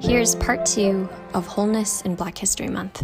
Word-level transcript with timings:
Here's 0.00 0.34
part 0.36 0.66
two 0.66 1.08
of 1.32 1.46
Wholeness 1.46 2.02
in 2.02 2.14
Black 2.14 2.36
History 2.36 2.68
Month. 2.68 3.02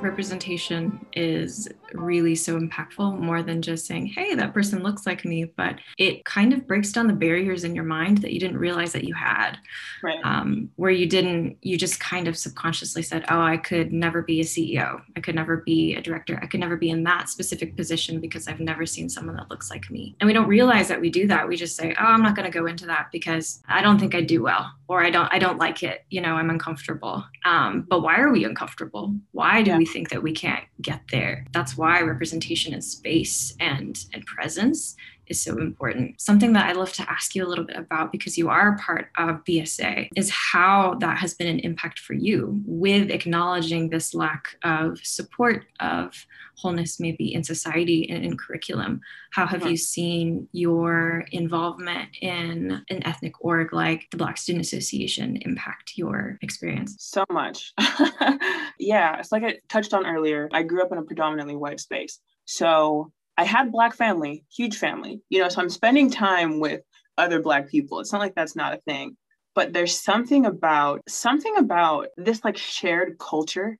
Representation 0.00 1.04
is 1.12 1.68
really 1.94 2.34
so 2.34 2.58
impactful 2.58 3.18
more 3.18 3.42
than 3.42 3.62
just 3.62 3.86
saying, 3.86 4.06
hey, 4.06 4.34
that 4.34 4.54
person 4.54 4.82
looks 4.82 5.06
like 5.06 5.24
me, 5.24 5.44
but 5.44 5.76
it 5.96 6.24
kind 6.24 6.52
of 6.52 6.66
breaks 6.66 6.92
down 6.92 7.06
the 7.06 7.12
barriers 7.12 7.64
in 7.64 7.74
your 7.74 7.84
mind 7.84 8.18
that 8.18 8.32
you 8.32 8.40
didn't 8.40 8.58
realize 8.58 8.92
that 8.92 9.04
you 9.04 9.14
had. 9.14 9.58
Right. 10.02 10.18
Um, 10.24 10.70
where 10.76 10.90
you 10.90 11.06
didn't, 11.06 11.56
you 11.62 11.76
just 11.76 12.00
kind 12.00 12.28
of 12.28 12.36
subconsciously 12.36 13.02
said, 13.02 13.24
oh, 13.28 13.40
I 13.40 13.56
could 13.56 13.92
never 13.92 14.22
be 14.22 14.40
a 14.40 14.44
CEO. 14.44 15.00
I 15.16 15.20
could 15.20 15.34
never 15.34 15.58
be 15.58 15.94
a 15.94 16.00
director. 16.00 16.38
I 16.42 16.46
could 16.46 16.60
never 16.60 16.76
be 16.76 16.90
in 16.90 17.04
that 17.04 17.28
specific 17.28 17.76
position 17.76 18.20
because 18.20 18.48
I've 18.48 18.60
never 18.60 18.86
seen 18.86 19.08
someone 19.08 19.36
that 19.36 19.50
looks 19.50 19.70
like 19.70 19.90
me. 19.90 20.16
And 20.20 20.26
we 20.26 20.32
don't 20.32 20.48
realize 20.48 20.88
that 20.88 21.00
we 21.00 21.10
do 21.10 21.26
that. 21.28 21.48
We 21.48 21.56
just 21.56 21.76
say, 21.76 21.94
oh, 21.98 22.04
I'm 22.04 22.22
not 22.22 22.36
going 22.36 22.50
to 22.50 22.56
go 22.56 22.66
into 22.66 22.86
that 22.86 23.08
because 23.12 23.62
I 23.68 23.82
don't 23.82 23.98
think 23.98 24.14
I 24.14 24.20
do 24.20 24.42
well 24.42 24.72
or 24.88 25.02
I 25.02 25.10
don't, 25.10 25.32
I 25.32 25.38
don't 25.38 25.58
like 25.58 25.82
it. 25.82 26.04
You 26.10 26.20
know, 26.20 26.34
I'm 26.34 26.50
uncomfortable. 26.50 27.24
Um, 27.44 27.86
but 27.88 28.00
why 28.02 28.18
are 28.20 28.30
we 28.30 28.44
uncomfortable? 28.44 29.14
Why 29.32 29.62
do 29.62 29.70
yeah. 29.70 29.78
we 29.78 29.86
think 29.86 30.10
that 30.10 30.22
we 30.22 30.32
can't 30.32 30.64
get 30.82 31.02
there? 31.10 31.46
That's 31.52 31.76
why 31.78 32.00
representation 32.02 32.74
in 32.74 32.82
space 32.82 33.54
and 33.60 34.04
and 34.12 34.26
presence 34.26 34.96
is 35.28 35.40
so 35.40 35.58
important. 35.58 36.20
Something 36.20 36.52
that 36.54 36.66
I'd 36.66 36.76
love 36.76 36.92
to 36.94 37.10
ask 37.10 37.34
you 37.34 37.44
a 37.44 37.48
little 37.48 37.64
bit 37.64 37.76
about 37.76 38.12
because 38.12 38.38
you 38.38 38.48
are 38.48 38.74
a 38.74 38.78
part 38.78 39.08
of 39.16 39.44
BSA 39.44 40.08
is 40.16 40.30
how 40.30 40.96
that 41.00 41.18
has 41.18 41.34
been 41.34 41.48
an 41.48 41.60
impact 41.60 41.98
for 41.98 42.14
you 42.14 42.60
with 42.64 43.10
acknowledging 43.10 43.90
this 43.90 44.14
lack 44.14 44.56
of 44.62 44.98
support 45.02 45.64
of 45.80 46.26
wholeness 46.56 46.98
maybe 46.98 47.32
in 47.32 47.44
society 47.44 48.08
and 48.10 48.24
in 48.24 48.36
curriculum. 48.36 49.00
How 49.30 49.46
have 49.46 49.66
you 49.66 49.76
seen 49.76 50.48
your 50.52 51.24
involvement 51.30 52.08
in 52.20 52.82
an 52.90 53.06
ethnic 53.06 53.34
org 53.44 53.72
like 53.72 54.08
the 54.10 54.16
Black 54.16 54.38
Student 54.38 54.64
Association 54.64 55.36
impact 55.42 55.92
your 55.96 56.38
experience? 56.42 56.96
So 56.98 57.24
much. 57.30 57.74
yeah, 58.78 59.18
it's 59.18 59.30
like 59.30 59.44
I 59.44 59.58
touched 59.68 59.94
on 59.94 60.06
earlier. 60.06 60.48
I 60.52 60.62
grew 60.62 60.82
up 60.82 60.90
in 60.90 60.98
a 60.98 61.02
predominantly 61.02 61.54
white 61.54 61.67
space. 61.76 62.18
So 62.44 63.12
I 63.36 63.44
had 63.44 63.72
black 63.72 63.94
family, 63.94 64.44
huge 64.54 64.76
family, 64.76 65.20
you 65.28 65.40
know, 65.40 65.48
so 65.48 65.60
I'm 65.60 65.68
spending 65.68 66.10
time 66.10 66.60
with 66.60 66.80
other 67.16 67.40
black 67.40 67.68
people. 67.68 68.00
It's 68.00 68.12
not 68.12 68.20
like 68.20 68.34
that's 68.34 68.56
not 68.56 68.74
a 68.74 68.80
thing, 68.80 69.16
but 69.54 69.72
there's 69.72 70.00
something 70.00 70.46
about 70.46 71.02
something 71.08 71.56
about 71.56 72.08
this 72.16 72.44
like 72.44 72.56
shared 72.56 73.18
culture, 73.18 73.78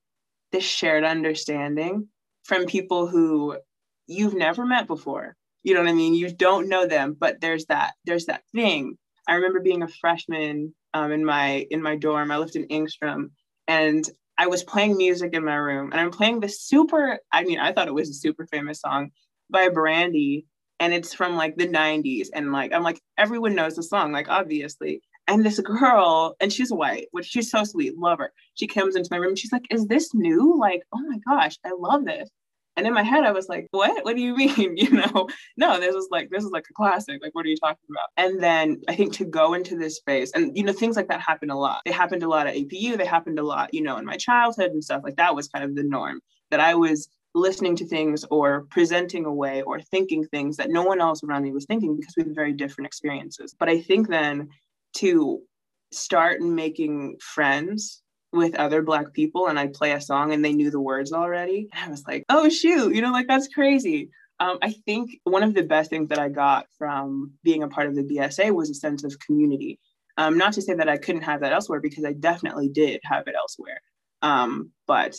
this 0.52 0.64
shared 0.64 1.04
understanding 1.04 2.08
from 2.44 2.66
people 2.66 3.06
who 3.06 3.56
you've 4.06 4.34
never 4.34 4.64
met 4.64 4.86
before. 4.86 5.36
You 5.62 5.74
know 5.74 5.80
what 5.80 5.90
I 5.90 5.94
mean? 5.94 6.14
You 6.14 6.32
don't 6.32 6.68
know 6.68 6.86
them, 6.86 7.16
but 7.18 7.40
there's 7.40 7.66
that 7.66 7.92
there's 8.04 8.26
that 8.26 8.42
thing. 8.54 8.96
I 9.28 9.34
remember 9.34 9.60
being 9.60 9.82
a 9.82 9.88
freshman 9.88 10.74
um, 10.94 11.12
in 11.12 11.24
my 11.24 11.66
in 11.70 11.82
my 11.82 11.96
dorm. 11.96 12.30
I 12.30 12.38
lived 12.38 12.56
in 12.56 12.68
Engstrom, 12.68 13.30
and 13.66 14.08
I 14.38 14.46
was 14.46 14.62
playing 14.62 14.96
music 14.96 15.34
in 15.34 15.44
my 15.44 15.56
room, 15.56 15.90
and 15.92 16.00
I'm 16.00 16.10
playing 16.10 16.40
this 16.40 16.62
super. 16.62 17.18
I 17.32 17.44
mean, 17.44 17.58
I 17.58 17.72
thought 17.72 17.88
it 17.88 17.94
was 17.94 18.08
a 18.08 18.14
super 18.14 18.46
famous 18.46 18.80
song 18.80 19.10
by 19.50 19.68
Brandy 19.68 20.46
and 20.80 20.92
it's 20.92 21.14
from 21.14 21.36
like 21.36 21.56
the 21.56 21.66
90s 21.66 22.28
and 22.32 22.52
like 22.52 22.72
I'm 22.72 22.82
like 22.82 23.00
everyone 23.16 23.54
knows 23.54 23.76
the 23.76 23.82
song 23.82 24.12
like 24.12 24.28
obviously. 24.28 25.02
And 25.26 25.44
this 25.44 25.60
girl 25.60 26.36
and 26.40 26.52
she's 26.52 26.72
white 26.72 27.08
which 27.10 27.26
she's 27.26 27.50
so 27.50 27.64
sweet 27.64 27.98
love 27.98 28.18
her. 28.18 28.32
She 28.54 28.66
comes 28.66 28.96
into 28.96 29.08
my 29.10 29.18
room 29.18 29.36
she's 29.36 29.52
like 29.52 29.66
is 29.70 29.86
this 29.86 30.14
new? 30.14 30.58
Like 30.58 30.82
oh 30.92 31.00
my 31.00 31.18
gosh 31.26 31.56
I 31.64 31.72
love 31.78 32.04
this 32.04 32.28
and 32.78 32.86
in 32.86 32.94
my 32.94 33.02
head 33.02 33.24
I 33.24 33.32
was 33.32 33.48
like 33.48 33.68
what? 33.72 34.04
What 34.04 34.16
do 34.16 34.22
you 34.22 34.34
mean? 34.42 34.76
You 34.76 34.90
know? 34.90 35.28
No 35.56 35.78
this 35.78 35.94
is 35.94 36.08
like 36.10 36.30
this 36.30 36.44
is 36.44 36.50
like 36.50 36.64
a 36.70 36.74
classic. 36.74 37.20
Like 37.22 37.34
what 37.34 37.44
are 37.44 37.48
you 37.48 37.56
talking 37.56 37.86
about? 37.90 38.08
And 38.16 38.42
then 38.42 38.80
I 38.88 38.94
think 38.94 39.12
to 39.14 39.24
go 39.24 39.54
into 39.54 39.76
this 39.76 39.96
space 39.96 40.32
and 40.34 40.56
you 40.56 40.62
know 40.62 40.72
things 40.72 40.96
like 40.96 41.08
that 41.08 41.20
happened 41.20 41.50
a 41.50 41.56
lot. 41.56 41.82
They 41.84 41.92
happened 41.92 42.22
a 42.22 42.28
lot 42.28 42.46
at 42.46 42.54
APU 42.54 42.96
they 42.96 43.04
happened 43.04 43.38
a 43.38 43.44
lot 43.44 43.74
you 43.74 43.82
know 43.82 43.98
in 43.98 44.06
my 44.06 44.16
childhood 44.16 44.70
and 44.70 44.82
stuff. 44.82 45.02
Like 45.04 45.16
that 45.16 45.34
was 45.34 45.48
kind 45.48 45.64
of 45.64 45.74
the 45.74 45.82
norm 45.82 46.20
that 46.50 46.60
I 46.60 46.74
was 46.74 47.08
listening 47.34 47.76
to 47.76 47.86
things 47.86 48.24
or 48.30 48.66
presenting 48.70 49.24
a 49.24 49.32
way 49.32 49.62
or 49.62 49.80
thinking 49.80 50.24
things 50.24 50.56
that 50.56 50.70
no 50.70 50.82
one 50.82 51.00
else 51.00 51.22
around 51.22 51.42
me 51.42 51.52
was 51.52 51.66
thinking 51.66 51.96
because 51.96 52.14
we 52.16 52.22
had 52.22 52.34
very 52.34 52.52
different 52.52 52.86
experiences. 52.86 53.54
But 53.58 53.68
I 53.68 53.80
think 53.80 54.08
then 54.08 54.48
to 54.96 55.40
start 55.92 56.40
making 56.40 57.16
friends 57.20 58.02
with 58.32 58.54
other 58.56 58.82
black 58.82 59.12
people 59.12 59.48
and 59.48 59.58
I'd 59.58 59.72
play 59.72 59.92
a 59.92 60.00
song 60.00 60.32
and 60.32 60.44
they 60.44 60.52
knew 60.52 60.70
the 60.70 60.80
words 60.80 61.12
already. 61.12 61.68
And 61.72 61.84
I 61.84 61.88
was 61.88 62.06
like, 62.06 62.24
oh 62.28 62.48
shoot, 62.48 62.94
you 62.94 63.02
know, 63.02 63.12
like 63.12 63.26
that's 63.26 63.48
crazy. 63.48 64.10
Um, 64.40 64.58
I 64.62 64.72
think 64.86 65.10
one 65.24 65.42
of 65.42 65.54
the 65.54 65.62
best 65.62 65.90
things 65.90 66.10
that 66.10 66.18
I 66.18 66.28
got 66.28 66.66
from 66.78 67.32
being 67.42 67.62
a 67.62 67.68
part 67.68 67.88
of 67.88 67.96
the 67.96 68.04
BSA 68.04 68.54
was 68.54 68.70
a 68.70 68.74
sense 68.74 69.02
of 69.02 69.18
community. 69.18 69.80
Um, 70.16 70.36
not 70.38 70.52
to 70.54 70.62
say 70.62 70.74
that 70.74 70.88
I 70.88 70.96
couldn't 70.96 71.22
have 71.22 71.40
that 71.40 71.52
elsewhere 71.52 71.80
because 71.80 72.04
I 72.04 72.12
definitely 72.12 72.68
did 72.68 73.00
have 73.04 73.26
it 73.26 73.34
elsewhere. 73.36 73.80
Um, 74.22 74.72
but 74.86 75.16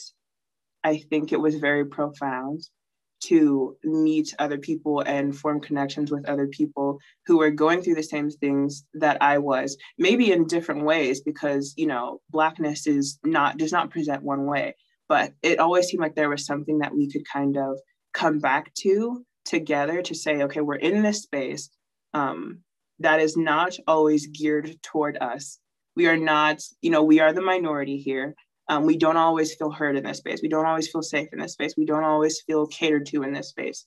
I 0.83 0.97
think 0.97 1.31
it 1.31 1.39
was 1.39 1.55
very 1.55 1.85
profound 1.85 2.63
to 3.21 3.75
meet 3.83 4.33
other 4.39 4.57
people 4.57 5.01
and 5.01 5.37
form 5.37 5.59
connections 5.59 6.11
with 6.11 6.27
other 6.27 6.47
people 6.47 6.99
who 7.25 7.37
were 7.37 7.51
going 7.51 7.81
through 7.81 7.95
the 7.95 8.03
same 8.03 8.29
things 8.29 8.85
that 8.93 9.21
I 9.21 9.37
was, 9.37 9.77
maybe 9.97 10.31
in 10.31 10.47
different 10.47 10.83
ways, 10.83 11.21
because 11.21 11.73
you 11.77 11.87
know, 11.87 12.21
blackness 12.29 12.87
is 12.87 13.19
not 13.23 13.57
does 13.57 13.71
not 13.71 13.91
present 13.91 14.23
one 14.23 14.45
way, 14.45 14.75
but 15.07 15.33
it 15.41 15.59
always 15.59 15.87
seemed 15.87 16.01
like 16.01 16.15
there 16.15 16.29
was 16.29 16.45
something 16.45 16.79
that 16.79 16.95
we 16.95 17.09
could 17.11 17.23
kind 17.31 17.57
of 17.57 17.77
come 18.13 18.39
back 18.39 18.73
to 18.75 19.25
together 19.45 20.01
to 20.03 20.15
say, 20.15 20.43
okay, 20.43 20.61
we're 20.61 20.75
in 20.75 21.01
this 21.01 21.23
space 21.23 21.69
um, 22.13 22.59
that 22.99 23.19
is 23.19 23.35
not 23.37 23.75
always 23.87 24.27
geared 24.27 24.81
toward 24.83 25.17
us. 25.17 25.59
We 25.95 26.07
are 26.07 26.17
not, 26.17 26.61
you 26.81 26.91
know, 26.91 27.03
we 27.03 27.19
are 27.19 27.33
the 27.33 27.41
minority 27.41 27.97
here. 27.97 28.35
Um, 28.69 28.85
we 28.85 28.97
don't 28.97 29.17
always 29.17 29.55
feel 29.55 29.71
heard 29.71 29.97
in 29.97 30.03
this 30.03 30.19
space. 30.19 30.41
We 30.41 30.47
don't 30.47 30.67
always 30.67 30.89
feel 30.89 31.01
safe 31.01 31.29
in 31.33 31.39
this 31.39 31.53
space. 31.53 31.73
We 31.75 31.85
don't 31.85 32.03
always 32.03 32.41
feel 32.41 32.67
catered 32.67 33.07
to 33.07 33.23
in 33.23 33.33
this 33.33 33.49
space. 33.49 33.85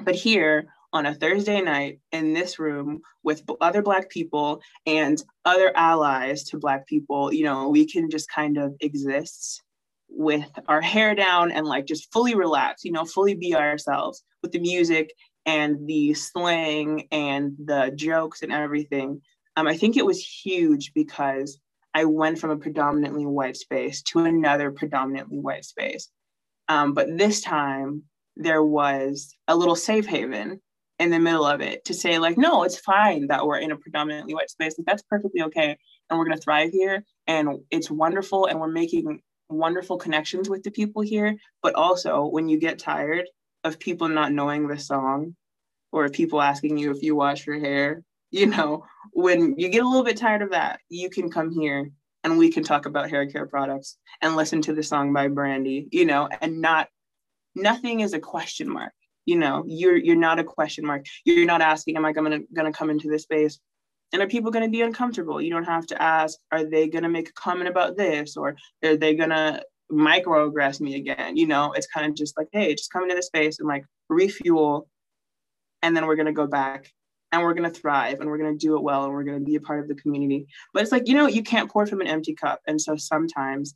But 0.00 0.14
here 0.14 0.66
on 0.92 1.06
a 1.06 1.14
Thursday 1.14 1.60
night 1.60 1.98
in 2.12 2.32
this 2.32 2.60
room 2.60 3.00
with 3.24 3.42
other 3.60 3.82
Black 3.82 4.08
people 4.10 4.60
and 4.86 5.22
other 5.44 5.72
allies 5.76 6.44
to 6.44 6.58
Black 6.58 6.86
people, 6.86 7.32
you 7.32 7.44
know, 7.44 7.68
we 7.68 7.84
can 7.84 8.08
just 8.08 8.30
kind 8.30 8.56
of 8.56 8.74
exist 8.80 9.60
with 10.08 10.48
our 10.68 10.80
hair 10.80 11.16
down 11.16 11.50
and 11.50 11.66
like 11.66 11.86
just 11.86 12.12
fully 12.12 12.36
relax, 12.36 12.84
you 12.84 12.92
know, 12.92 13.04
fully 13.04 13.34
be 13.34 13.56
ourselves 13.56 14.22
with 14.42 14.52
the 14.52 14.60
music 14.60 15.12
and 15.46 15.86
the 15.88 16.14
slang 16.14 17.08
and 17.10 17.56
the 17.64 17.92
jokes 17.96 18.42
and 18.42 18.52
everything. 18.52 19.20
Um, 19.56 19.66
I 19.66 19.76
think 19.76 19.96
it 19.96 20.06
was 20.06 20.24
huge 20.24 20.92
because 20.94 21.58
I 21.94 22.04
went 22.04 22.38
from 22.38 22.50
a 22.50 22.56
predominantly 22.56 23.24
white 23.24 23.56
space 23.56 24.02
to 24.02 24.20
another 24.20 24.72
predominantly 24.72 25.38
white 25.38 25.64
space. 25.64 26.08
Um, 26.68 26.92
but 26.92 27.16
this 27.16 27.40
time 27.40 28.02
there 28.36 28.64
was 28.64 29.34
a 29.46 29.56
little 29.56 29.76
safe 29.76 30.06
haven 30.06 30.60
in 30.98 31.10
the 31.10 31.18
middle 31.20 31.44
of 31.44 31.60
it 31.60 31.84
to 31.84 31.94
say 31.94 32.18
like, 32.18 32.36
no, 32.36 32.64
it's 32.64 32.78
fine 32.78 33.28
that 33.28 33.46
we're 33.46 33.58
in 33.58 33.70
a 33.70 33.76
predominantly 33.76 34.34
white 34.34 34.50
space. 34.50 34.74
Like, 34.76 34.86
that's 34.86 35.02
perfectly 35.02 35.42
okay. 35.42 35.76
And 36.10 36.18
we're 36.18 36.24
going 36.24 36.36
to 36.36 36.42
thrive 36.42 36.70
here. 36.70 37.04
And 37.26 37.60
it's 37.70 37.90
wonderful. 37.90 38.46
And 38.46 38.60
we're 38.60 38.68
making 38.68 39.20
wonderful 39.48 39.96
connections 39.96 40.48
with 40.48 40.62
the 40.62 40.70
people 40.70 41.02
here. 41.02 41.36
But 41.62 41.74
also 41.74 42.26
when 42.26 42.48
you 42.48 42.58
get 42.58 42.78
tired 42.78 43.26
of 43.62 43.78
people 43.78 44.08
not 44.08 44.32
knowing 44.32 44.66
the 44.66 44.78
song 44.78 45.36
or 45.92 46.08
people 46.08 46.42
asking 46.42 46.76
you 46.76 46.90
if 46.90 47.02
you 47.02 47.14
wash 47.14 47.46
your 47.46 47.58
hair 47.60 48.02
you 48.34 48.46
know, 48.46 48.84
when 49.12 49.54
you 49.56 49.68
get 49.68 49.84
a 49.84 49.88
little 49.88 50.02
bit 50.02 50.16
tired 50.16 50.42
of 50.42 50.50
that, 50.50 50.80
you 50.88 51.08
can 51.08 51.30
come 51.30 51.52
here 51.52 51.92
and 52.24 52.36
we 52.36 52.50
can 52.50 52.64
talk 52.64 52.84
about 52.84 53.08
hair 53.08 53.30
care 53.30 53.46
products 53.46 53.96
and 54.22 54.34
listen 54.34 54.60
to 54.62 54.74
the 54.74 54.82
song 54.82 55.12
by 55.12 55.28
Brandy, 55.28 55.86
you 55.92 56.04
know, 56.04 56.28
and 56.40 56.60
not 56.60 56.88
nothing 57.54 58.00
is 58.00 58.12
a 58.12 58.18
question 58.18 58.68
mark. 58.68 58.92
You 59.24 59.38
know, 59.38 59.62
you're 59.68 59.96
you're 59.96 60.16
not 60.16 60.40
a 60.40 60.44
question 60.44 60.84
mark. 60.84 61.06
You're 61.24 61.46
not 61.46 61.60
asking, 61.60 61.96
am 61.96 62.04
I 62.04 62.12
gonna 62.12 62.40
gonna 62.52 62.72
come 62.72 62.90
into 62.90 63.08
this 63.08 63.22
space? 63.22 63.60
And 64.12 64.20
are 64.20 64.26
people 64.26 64.50
gonna 64.50 64.68
be 64.68 64.82
uncomfortable? 64.82 65.40
You 65.40 65.50
don't 65.50 65.62
have 65.62 65.86
to 65.86 66.02
ask, 66.02 66.36
are 66.50 66.68
they 66.68 66.88
gonna 66.88 67.08
make 67.08 67.28
a 67.28 67.34
comment 67.34 67.68
about 67.68 67.96
this 67.96 68.36
or 68.36 68.56
are 68.82 68.96
they 68.96 69.14
gonna 69.14 69.62
microaggress 69.92 70.80
me 70.80 70.96
again? 70.96 71.36
You 71.36 71.46
know, 71.46 71.72
it's 71.72 71.86
kind 71.86 72.06
of 72.06 72.16
just 72.16 72.36
like, 72.36 72.48
hey, 72.50 72.74
just 72.74 72.92
come 72.92 73.04
into 73.04 73.14
the 73.14 73.22
space 73.22 73.60
and 73.60 73.68
like 73.68 73.84
refuel 74.08 74.88
and 75.82 75.96
then 75.96 76.06
we're 76.06 76.16
gonna 76.16 76.32
go 76.32 76.48
back 76.48 76.90
and 77.34 77.42
we're 77.42 77.54
going 77.54 77.70
to 77.70 77.80
thrive 77.80 78.20
and 78.20 78.30
we're 78.30 78.38
going 78.38 78.56
to 78.56 78.66
do 78.66 78.76
it 78.76 78.82
well 78.82 79.04
and 79.04 79.12
we're 79.12 79.24
going 79.24 79.38
to 79.38 79.44
be 79.44 79.56
a 79.56 79.60
part 79.60 79.80
of 79.80 79.88
the 79.88 79.94
community. 79.94 80.46
But 80.72 80.82
it's 80.82 80.92
like, 80.92 81.08
you 81.08 81.14
know, 81.14 81.26
you 81.26 81.42
can't 81.42 81.70
pour 81.70 81.86
from 81.86 82.00
an 82.00 82.06
empty 82.06 82.34
cup. 82.34 82.60
And 82.66 82.80
so 82.80 82.96
sometimes 82.96 83.74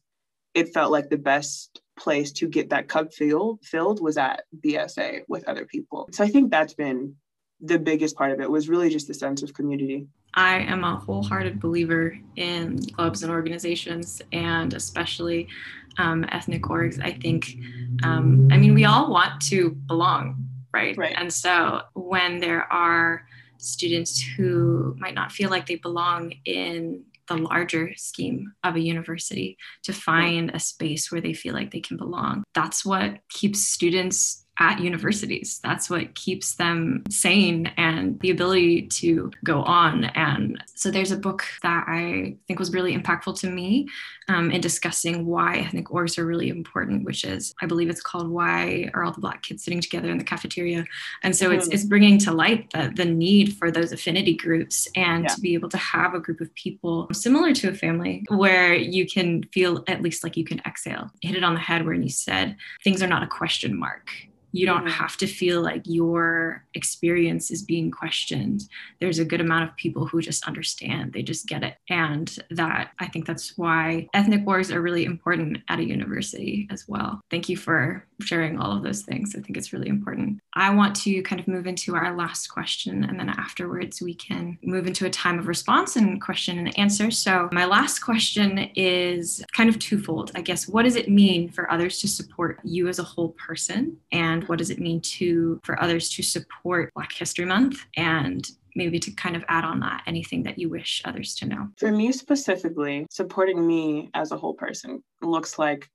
it 0.54 0.72
felt 0.72 0.92
like 0.92 1.10
the 1.10 1.18
best 1.18 1.80
place 1.98 2.30
to 2.32 2.48
get 2.48 2.70
that 2.70 2.88
cup 2.88 3.12
filled 3.12 3.58
filled 3.64 4.00
was 4.00 4.16
at 4.16 4.44
BSA 4.64 5.22
with 5.28 5.46
other 5.48 5.66
people. 5.66 6.08
So 6.12 6.22
I 6.24 6.28
think 6.28 6.50
that's 6.50 6.74
been 6.74 7.16
the 7.60 7.78
biggest 7.78 8.16
part 8.16 8.30
of 8.30 8.40
it 8.40 8.48
was 8.48 8.68
really 8.68 8.88
just 8.88 9.08
the 9.08 9.14
sense 9.14 9.42
of 9.42 9.52
community. 9.52 10.06
I 10.34 10.58
am 10.60 10.84
a 10.84 10.96
wholehearted 10.96 11.58
believer 11.58 12.16
in 12.36 12.80
clubs 12.92 13.24
and 13.24 13.32
organizations, 13.32 14.22
and 14.32 14.72
especially 14.74 15.48
um, 15.96 16.24
ethnic 16.30 16.62
orgs. 16.62 17.02
I 17.02 17.12
think, 17.12 17.56
um, 18.04 18.48
I 18.52 18.56
mean, 18.56 18.74
we 18.74 18.84
all 18.84 19.10
want 19.10 19.40
to 19.46 19.70
belong, 19.70 20.46
right? 20.72 20.96
right? 20.96 21.14
And 21.16 21.32
so 21.32 21.82
when 21.94 22.38
there 22.38 22.72
are 22.72 23.26
students 23.58 24.20
who 24.20 24.94
might 24.98 25.14
not 25.14 25.32
feel 25.32 25.50
like 25.50 25.66
they 25.66 25.76
belong 25.76 26.32
in 26.44 27.04
the 27.28 27.36
larger 27.36 27.92
scheme 27.96 28.52
of 28.64 28.74
a 28.74 28.80
university 28.80 29.58
to 29.84 29.92
find 29.92 30.50
a 30.50 30.58
space 30.58 31.12
where 31.12 31.20
they 31.20 31.34
feel 31.34 31.54
like 31.54 31.70
they 31.70 31.80
can 31.80 31.96
belong. 31.96 32.42
That's 32.54 32.84
what 32.84 33.18
keeps 33.28 33.60
students 33.60 34.46
at 34.58 34.80
universities. 34.80 35.60
That's 35.62 35.88
what 35.88 36.14
keeps 36.14 36.54
them 36.54 37.04
sane 37.10 37.72
and 37.76 38.18
the 38.20 38.30
ability 38.30 38.82
to 38.88 39.30
go 39.44 39.62
on. 39.62 40.04
And 40.04 40.62
so 40.74 40.90
there's 40.90 41.12
a 41.12 41.16
book 41.16 41.44
that 41.62 41.84
I 41.86 42.36
think 42.46 42.58
was 42.58 42.72
really 42.72 42.96
impactful 42.96 43.38
to 43.40 43.50
me 43.50 43.88
um, 44.28 44.50
in 44.50 44.60
discussing 44.60 45.26
why 45.26 45.58
ethnic 45.58 45.86
orgs 45.86 46.18
are 46.18 46.26
really 46.26 46.48
important, 46.48 47.04
which 47.04 47.24
is, 47.24 47.54
I 47.62 47.66
believe 47.66 47.88
it's 47.88 48.02
called 48.02 48.28
Why 48.28 48.90
Are 48.94 49.04
All 49.04 49.12
the 49.12 49.20
Black 49.20 49.42
Kids 49.42 49.64
Sitting 49.64 49.80
Together 49.80 50.10
in 50.10 50.18
the 50.18 50.24
Cafeteria? 50.24 50.84
And 51.22 51.34
so 51.34 51.50
it's, 51.50 51.68
it's 51.68 51.84
bringing 51.84 52.18
to 52.18 52.32
light 52.32 52.70
the, 52.72 52.92
the 52.94 53.04
need 53.04 53.56
for 53.56 53.70
those 53.70 53.92
affinity 53.92 54.34
groups 54.34 54.88
and 54.96 55.24
yeah. 55.24 55.34
to 55.34 55.40
be 55.40 55.54
able 55.54 55.68
to 55.70 55.78
have 55.78 56.14
a 56.14 56.20
group 56.20 56.40
of 56.40 56.52
people 56.54 57.08
similar 57.12 57.54
to 57.54 57.68
a 57.68 57.74
family 57.74 58.24
where 58.28 58.74
you 58.74 59.06
can 59.06 59.44
feel 59.44 59.84
at 59.86 60.02
least 60.02 60.24
like 60.24 60.36
you 60.36 60.44
can 60.44 60.60
exhale. 60.66 61.10
hit 61.22 61.36
it 61.36 61.44
on 61.44 61.54
the 61.54 61.60
head 61.60 61.86
when 61.86 62.02
you 62.02 62.08
said 62.08 62.56
things 62.84 63.02
are 63.02 63.06
not 63.06 63.22
a 63.22 63.26
question 63.26 63.78
mark 63.78 64.10
you 64.52 64.66
don't 64.66 64.84
mm-hmm. 64.84 64.88
have 64.88 65.16
to 65.18 65.26
feel 65.26 65.60
like 65.60 65.82
your 65.84 66.64
experience 66.74 67.50
is 67.50 67.62
being 67.62 67.90
questioned. 67.90 68.62
There's 69.00 69.18
a 69.18 69.24
good 69.24 69.40
amount 69.40 69.68
of 69.68 69.76
people 69.76 70.06
who 70.06 70.20
just 70.20 70.46
understand. 70.46 71.12
They 71.12 71.22
just 71.22 71.46
get 71.46 71.62
it. 71.62 71.76
And 71.88 72.36
that 72.50 72.92
i 72.98 73.06
think 73.06 73.26
that's 73.26 73.56
why 73.56 74.08
ethnic 74.14 74.44
orgs 74.44 74.72
are 74.72 74.80
really 74.80 75.04
important 75.04 75.58
at 75.68 75.78
a 75.78 75.84
university 75.84 76.66
as 76.70 76.86
well. 76.88 77.20
Thank 77.30 77.48
you 77.48 77.56
for 77.56 78.06
sharing 78.20 78.58
all 78.58 78.76
of 78.76 78.82
those 78.82 79.02
things. 79.02 79.34
I 79.36 79.40
think 79.40 79.56
it's 79.56 79.72
really 79.72 79.88
important. 79.88 80.40
I 80.54 80.74
want 80.74 80.94
to 80.96 81.22
kind 81.22 81.40
of 81.40 81.48
move 81.48 81.66
into 81.66 81.94
our 81.94 82.16
last 82.16 82.48
question 82.48 83.04
and 83.04 83.18
then 83.18 83.28
afterwards 83.28 84.00
we 84.00 84.14
can 84.14 84.58
move 84.62 84.86
into 84.86 85.06
a 85.06 85.10
time 85.10 85.38
of 85.38 85.46
response 85.46 85.96
and 85.96 86.20
question 86.20 86.58
and 86.58 86.78
answer. 86.78 87.10
So 87.10 87.48
my 87.52 87.64
last 87.64 88.00
question 88.00 88.70
is 88.74 89.44
kind 89.52 89.68
of 89.68 89.78
twofold 89.78 90.32
i 90.34 90.40
guess. 90.40 90.68
What 90.68 90.84
does 90.84 90.96
it 90.96 91.08
mean 91.08 91.48
for 91.48 91.70
others 91.70 92.00
to 92.00 92.08
support 92.08 92.60
you 92.64 92.88
as 92.88 92.98
a 92.98 93.02
whole 93.02 93.30
person? 93.30 93.96
And 94.12 94.46
what 94.48 94.58
does 94.58 94.70
it 94.70 94.78
mean 94.78 95.00
to 95.00 95.60
for 95.64 95.80
others 95.82 96.08
to 96.10 96.22
support 96.22 96.92
Black 96.94 97.12
History 97.12 97.44
Month? 97.44 97.84
And 97.96 98.48
maybe 98.74 98.98
to 99.00 99.10
kind 99.12 99.34
of 99.36 99.44
add 99.48 99.64
on 99.64 99.80
that 99.80 100.02
anything 100.06 100.44
that 100.44 100.58
you 100.58 100.68
wish 100.68 101.02
others 101.04 101.34
to 101.34 101.46
know. 101.46 101.68
For 101.76 101.90
me 101.90 102.12
specifically, 102.12 103.06
supporting 103.10 103.66
me 103.66 104.10
as 104.14 104.30
a 104.30 104.36
whole 104.36 104.54
person 104.54 105.02
looks 105.20 105.58
like 105.58 105.90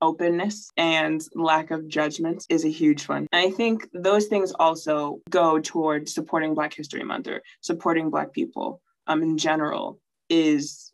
openness 0.00 0.70
and 0.76 1.22
lack 1.34 1.70
of 1.70 1.88
judgment 1.88 2.46
is 2.48 2.64
a 2.64 2.70
huge 2.70 3.08
one. 3.08 3.26
And 3.32 3.46
I 3.46 3.50
think 3.50 3.88
those 3.92 4.26
things 4.26 4.52
also 4.52 5.20
go 5.30 5.58
towards 5.58 6.14
supporting 6.14 6.54
Black 6.54 6.74
History 6.74 7.02
Month 7.02 7.28
or 7.28 7.42
supporting 7.60 8.10
Black 8.10 8.32
people 8.32 8.80
um, 9.06 9.22
in 9.22 9.38
general 9.38 10.00
is 10.28 10.92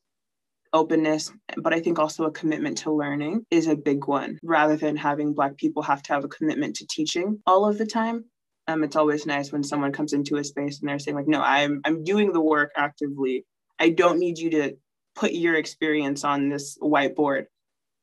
openness, 0.72 1.32
but 1.56 1.72
I 1.72 1.80
think 1.80 1.98
also 1.98 2.24
a 2.24 2.32
commitment 2.32 2.78
to 2.78 2.92
learning 2.92 3.46
is 3.50 3.68
a 3.68 3.76
big 3.76 4.06
one 4.06 4.38
rather 4.42 4.76
than 4.76 4.96
having 4.96 5.32
Black 5.32 5.56
people 5.56 5.82
have 5.82 6.02
to 6.04 6.12
have 6.12 6.24
a 6.24 6.28
commitment 6.28 6.76
to 6.76 6.86
teaching 6.86 7.40
all 7.46 7.66
of 7.66 7.78
the 7.78 7.86
time. 7.86 8.24
Um, 8.66 8.82
it's 8.82 8.96
always 8.96 9.26
nice 9.26 9.52
when 9.52 9.62
someone 9.62 9.92
comes 9.92 10.12
into 10.12 10.36
a 10.36 10.44
space 10.44 10.80
and 10.80 10.88
they're 10.88 10.98
saying 10.98 11.16
like, 11.16 11.28
no, 11.28 11.40
I'm 11.42 11.80
I'm 11.84 12.02
doing 12.02 12.32
the 12.32 12.40
work 12.40 12.72
actively. 12.76 13.44
I 13.78 13.90
don't 13.90 14.18
need 14.18 14.38
you 14.38 14.50
to 14.50 14.76
put 15.14 15.32
your 15.32 15.54
experience 15.54 16.24
on 16.24 16.48
this 16.48 16.78
whiteboard 16.78 17.46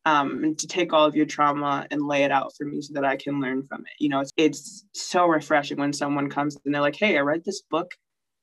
um, 0.06 0.44
and 0.44 0.60
to 0.60 0.68
take 0.68 0.94
all 0.94 1.06
of 1.06 1.16
your 1.16 1.26
trauma 1.26 1.86
and 1.92 2.08
lay 2.08 2.24
it 2.24 2.32
out 2.32 2.54
for 2.58 2.66
me 2.66 2.82
so 2.82 2.94
that 2.94 3.06
I 3.06 3.18
can 3.18 3.40
learn 3.40 3.64
from 3.68 3.82
it. 3.82 3.94
You 4.00 4.10
know, 4.10 4.22
it's, 4.22 4.32
it's 4.38 4.86
so 4.94 5.28
refreshing 5.28 5.80
when 5.80 5.94
someone 5.94 6.30
comes 6.30 6.58
and 6.66 6.74
they're 6.74 6.82
like, 6.82 6.96
hey, 6.96 7.18
I 7.18 7.22
read 7.22 7.44
this 7.46 7.62
book 7.70 7.92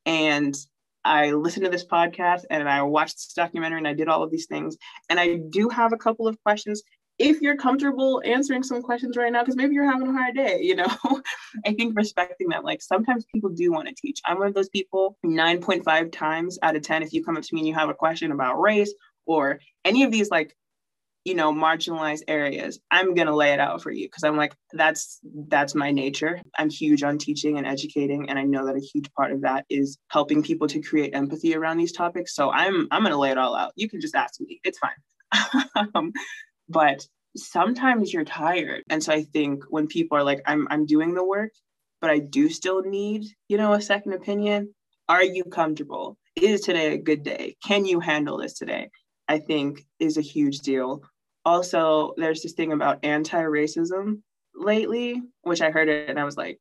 and 0.06 0.54
I 1.04 1.32
listened 1.32 1.64
to 1.64 1.70
this 1.70 1.86
podcast 1.86 2.42
and 2.50 2.68
I 2.68 2.82
watched 2.82 3.16
this 3.16 3.32
documentary 3.34 3.78
and 3.78 3.88
I 3.88 3.94
did 3.94 4.08
all 4.08 4.22
of 4.22 4.30
these 4.30 4.46
things. 4.46 4.76
And 5.08 5.18
I 5.18 5.40
do 5.50 5.68
have 5.68 5.92
a 5.92 5.96
couple 5.96 6.28
of 6.28 6.40
questions. 6.44 6.82
If 7.18 7.40
you're 7.40 7.56
comfortable 7.56 8.22
answering 8.24 8.62
some 8.62 8.80
questions 8.80 9.16
right 9.16 9.32
now, 9.32 9.40
because 9.42 9.56
maybe 9.56 9.74
you're 9.74 9.90
having 9.90 10.06
a 10.06 10.12
hard 10.12 10.36
day, 10.36 10.58
you 10.62 10.76
know, 10.76 10.86
I 11.66 11.72
think 11.72 11.96
respecting 11.96 12.50
that, 12.50 12.64
like 12.64 12.82
sometimes 12.82 13.26
people 13.34 13.50
do 13.50 13.72
want 13.72 13.88
to 13.88 13.94
teach. 13.94 14.20
I'm 14.24 14.38
one 14.38 14.46
of 14.46 14.54
those 14.54 14.68
people 14.68 15.16
9.5 15.26 16.12
times 16.12 16.58
out 16.62 16.76
of 16.76 16.82
10, 16.82 17.02
if 17.02 17.12
you 17.12 17.24
come 17.24 17.36
up 17.36 17.42
to 17.42 17.54
me 17.54 17.62
and 17.62 17.68
you 17.68 17.74
have 17.74 17.88
a 17.88 17.94
question 17.94 18.30
about 18.30 18.60
race 18.60 18.94
or 19.26 19.58
any 19.84 20.04
of 20.04 20.12
these 20.12 20.30
like 20.30 20.54
you 21.28 21.34
know 21.34 21.52
marginalized 21.52 22.22
areas 22.26 22.80
i'm 22.90 23.14
going 23.14 23.26
to 23.26 23.34
lay 23.34 23.52
it 23.52 23.60
out 23.60 23.82
for 23.82 23.90
you 23.90 24.06
because 24.06 24.24
i'm 24.24 24.36
like 24.36 24.54
that's 24.72 25.20
that's 25.48 25.74
my 25.74 25.90
nature. 25.90 26.40
I'm 26.58 26.70
huge 26.70 27.02
on 27.02 27.18
teaching 27.18 27.58
and 27.58 27.66
educating 27.66 28.28
and 28.28 28.38
i 28.38 28.42
know 28.42 28.66
that 28.66 28.76
a 28.76 28.80
huge 28.92 29.12
part 29.12 29.32
of 29.32 29.42
that 29.42 29.64
is 29.68 29.98
helping 30.10 30.42
people 30.42 30.66
to 30.68 30.80
create 30.80 31.14
empathy 31.14 31.54
around 31.54 31.76
these 31.76 31.92
topics. 31.92 32.34
So 32.34 32.50
i'm 32.50 32.88
i'm 32.90 33.02
going 33.02 33.12
to 33.12 33.18
lay 33.18 33.30
it 33.30 33.38
all 33.38 33.54
out. 33.54 33.72
You 33.76 33.88
can 33.88 34.00
just 34.00 34.14
ask 34.14 34.40
me. 34.40 34.60
It's 34.64 34.78
fine. 34.78 35.64
Um, 35.94 36.12
but 36.68 37.06
sometimes 37.36 38.12
you're 38.12 38.24
tired. 38.24 38.82
And 38.90 39.02
so 39.02 39.12
i 39.12 39.22
think 39.22 39.64
when 39.68 39.86
people 39.86 40.18
are 40.18 40.24
like 40.24 40.40
i'm 40.46 40.66
i'm 40.70 40.86
doing 40.86 41.14
the 41.14 41.24
work 41.24 41.52
but 42.00 42.10
i 42.10 42.18
do 42.18 42.48
still 42.48 42.82
need 42.82 43.24
you 43.48 43.58
know 43.58 43.72
a 43.72 43.80
second 43.80 44.12
opinion 44.14 44.74
are 45.08 45.24
you 45.24 45.44
comfortable? 45.44 46.18
Is 46.36 46.60
today 46.60 46.92
a 46.92 46.98
good 46.98 47.22
day? 47.22 47.56
Can 47.66 47.86
you 47.86 47.98
handle 47.98 48.36
this 48.36 48.52
today? 48.54 48.90
I 49.26 49.38
think 49.38 49.86
is 49.98 50.18
a 50.18 50.22
huge 50.22 50.58
deal 50.58 51.02
also 51.48 52.12
there's 52.18 52.42
this 52.42 52.52
thing 52.52 52.72
about 52.72 53.02
anti-racism 53.02 54.20
lately 54.54 55.22
which 55.42 55.62
i 55.62 55.70
heard 55.70 55.88
it 55.88 56.10
and 56.10 56.20
i 56.20 56.24
was 56.24 56.36
like 56.36 56.58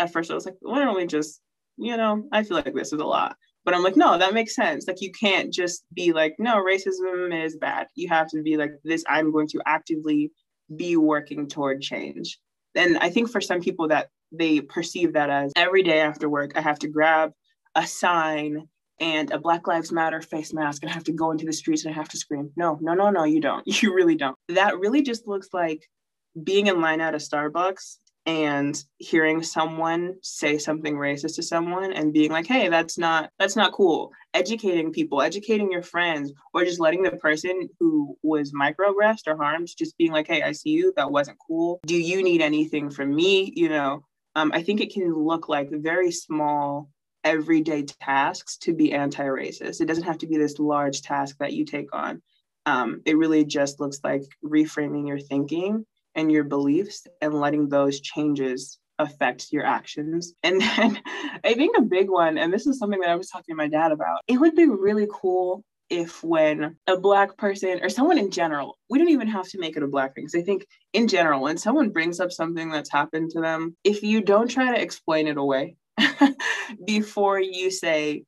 at 0.00 0.12
first 0.12 0.30
i 0.30 0.34
was 0.34 0.44
like 0.44 0.56
why 0.60 0.80
don't 0.80 0.96
we 0.96 1.06
just 1.06 1.40
you 1.76 1.96
know 1.96 2.24
i 2.32 2.42
feel 2.42 2.56
like 2.56 2.74
this 2.74 2.92
is 2.92 3.00
a 3.00 3.04
lot. 3.04 3.36
But 3.64 3.74
i'm 3.74 3.82
like 3.82 3.96
no 3.96 4.18
that 4.18 4.34
makes 4.34 4.54
sense. 4.54 4.86
Like 4.86 5.00
you 5.00 5.12
can't 5.12 5.52
just 5.52 5.84
be 5.92 6.12
like 6.12 6.34
no 6.38 6.54
racism 6.56 7.44
is 7.44 7.56
bad. 7.56 7.86
You 7.94 8.08
have 8.08 8.28
to 8.30 8.42
be 8.42 8.56
like 8.56 8.72
this 8.84 9.04
i'm 9.08 9.32
going 9.32 9.48
to 9.48 9.62
actively 9.66 10.32
be 10.74 10.96
working 10.96 11.48
toward 11.48 11.80
change. 11.80 12.38
And 12.74 12.98
i 12.98 13.08
think 13.10 13.30
for 13.30 13.40
some 13.40 13.60
people 13.60 13.88
that 13.88 14.08
they 14.32 14.60
perceive 14.60 15.12
that 15.12 15.30
as 15.30 15.52
every 15.56 15.82
day 15.82 16.00
after 16.00 16.28
work 16.28 16.52
i 16.56 16.60
have 16.60 16.80
to 16.80 16.88
grab 16.88 17.32
a 17.74 17.86
sign 17.86 18.68
and 19.00 19.30
a 19.30 19.38
Black 19.38 19.66
Lives 19.66 19.92
Matter 19.92 20.20
face 20.20 20.52
mask 20.52 20.82
and 20.82 20.90
I 20.90 20.94
have 20.94 21.04
to 21.04 21.12
go 21.12 21.30
into 21.30 21.46
the 21.46 21.52
streets 21.52 21.84
and 21.84 21.94
I 21.94 21.96
have 21.96 22.08
to 22.10 22.16
scream. 22.16 22.50
No, 22.56 22.78
no, 22.80 22.94
no, 22.94 23.10
no, 23.10 23.24
you 23.24 23.40
don't. 23.40 23.64
You 23.82 23.94
really 23.94 24.16
don't. 24.16 24.36
That 24.48 24.78
really 24.78 25.02
just 25.02 25.28
looks 25.28 25.48
like 25.52 25.86
being 26.42 26.66
in 26.66 26.80
line 26.80 27.00
at 27.00 27.14
a 27.14 27.18
Starbucks 27.18 27.98
and 28.26 28.82
hearing 28.98 29.42
someone 29.42 30.16
say 30.20 30.58
something 30.58 30.96
racist 30.96 31.36
to 31.36 31.42
someone 31.42 31.92
and 31.92 32.12
being 32.12 32.32
like 32.32 32.46
hey 32.46 32.68
that's 32.68 32.98
not 32.98 33.30
that's 33.38 33.54
not 33.54 33.72
cool 33.72 34.10
educating 34.34 34.92
people 34.92 35.22
educating 35.22 35.70
your 35.70 35.82
friends 35.82 36.32
or 36.52 36.64
just 36.64 36.80
letting 36.80 37.04
the 37.04 37.12
person 37.12 37.68
who 37.78 38.16
was 38.22 38.52
microaggressed 38.52 39.28
or 39.28 39.36
harmed 39.36 39.68
just 39.78 39.96
being 39.96 40.10
like 40.10 40.26
hey 40.26 40.42
i 40.42 40.50
see 40.50 40.70
you 40.70 40.92
that 40.96 41.10
wasn't 41.10 41.38
cool 41.46 41.78
do 41.86 41.96
you 41.96 42.22
need 42.22 42.42
anything 42.42 42.90
from 42.90 43.14
me 43.14 43.52
you 43.54 43.68
know 43.68 44.02
um, 44.34 44.50
i 44.52 44.62
think 44.62 44.80
it 44.80 44.92
can 44.92 45.14
look 45.14 45.48
like 45.48 45.68
very 45.70 46.10
small 46.10 46.90
everyday 47.26 47.82
tasks 47.82 48.56
to 48.58 48.72
be 48.72 48.92
anti-racist. 48.92 49.80
It 49.80 49.86
doesn't 49.86 50.04
have 50.04 50.18
to 50.18 50.28
be 50.28 50.38
this 50.38 50.60
large 50.60 51.02
task 51.02 51.36
that 51.40 51.52
you 51.52 51.64
take 51.64 51.92
on. 51.92 52.22
Um, 52.66 53.02
it 53.04 53.18
really 53.18 53.44
just 53.44 53.80
looks 53.80 53.98
like 54.04 54.22
reframing 54.44 55.08
your 55.08 55.18
thinking 55.18 55.84
and 56.14 56.30
your 56.30 56.44
beliefs 56.44 57.06
and 57.20 57.34
letting 57.34 57.68
those 57.68 58.00
changes 58.00 58.78
affect 59.00 59.52
your 59.52 59.66
actions. 59.66 60.34
And 60.44 60.60
then 60.60 61.00
I 61.44 61.54
think 61.54 61.76
a 61.76 61.82
big 61.82 62.08
one, 62.08 62.38
and 62.38 62.52
this 62.52 62.66
is 62.66 62.78
something 62.78 63.00
that 63.00 63.10
I 63.10 63.16
was 63.16 63.28
talking 63.28 63.54
to 63.54 63.56
my 63.56 63.68
dad 63.68 63.90
about, 63.90 64.20
it 64.28 64.38
would 64.38 64.54
be 64.54 64.68
really 64.68 65.08
cool 65.10 65.64
if 65.90 66.22
when 66.22 66.76
a 66.86 66.96
black 66.96 67.36
person 67.36 67.80
or 67.82 67.88
someone 67.88 68.18
in 68.18 68.30
general, 68.30 68.78
we 68.88 68.98
don't 68.98 69.10
even 69.10 69.28
have 69.28 69.48
to 69.48 69.58
make 69.58 69.76
it 69.76 69.82
a 69.82 69.88
black 69.88 70.14
thing. 70.14 70.24
Because 70.24 70.40
I 70.40 70.44
think 70.44 70.64
in 70.92 71.08
general, 71.08 71.42
when 71.42 71.58
someone 71.58 71.90
brings 71.90 72.20
up 72.20 72.30
something 72.30 72.70
that's 72.70 72.90
happened 72.90 73.30
to 73.32 73.40
them, 73.40 73.76
if 73.82 74.04
you 74.04 74.20
don't 74.20 74.48
try 74.48 74.72
to 74.72 74.80
explain 74.80 75.26
it 75.26 75.36
away, 75.36 75.76
before 76.86 77.40
you 77.40 77.70
say, 77.70 78.24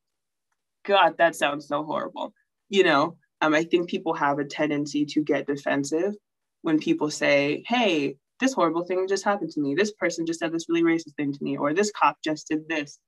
God, 0.85 1.15
that 1.17 1.35
sounds 1.35 1.67
so 1.67 1.83
horrible. 1.83 2.33
You 2.69 2.83
know, 2.83 3.17
um, 3.41 3.53
I 3.53 3.63
think 3.63 3.89
people 3.89 4.13
have 4.13 4.39
a 4.39 4.45
tendency 4.45 5.05
to 5.05 5.23
get 5.23 5.47
defensive 5.47 6.13
when 6.61 6.79
people 6.79 7.09
say, 7.09 7.63
Hey, 7.67 8.15
this 8.39 8.53
horrible 8.53 8.85
thing 8.85 9.07
just 9.07 9.25
happened 9.25 9.51
to 9.51 9.61
me. 9.61 9.75
This 9.75 9.93
person 9.93 10.25
just 10.25 10.39
said 10.39 10.51
this 10.51 10.69
really 10.69 10.83
racist 10.83 11.15
thing 11.15 11.33
to 11.33 11.39
me, 11.43 11.57
or 11.57 11.73
this 11.73 11.91
cop 11.91 12.17
just 12.23 12.47
did 12.47 12.67
this. 12.69 12.99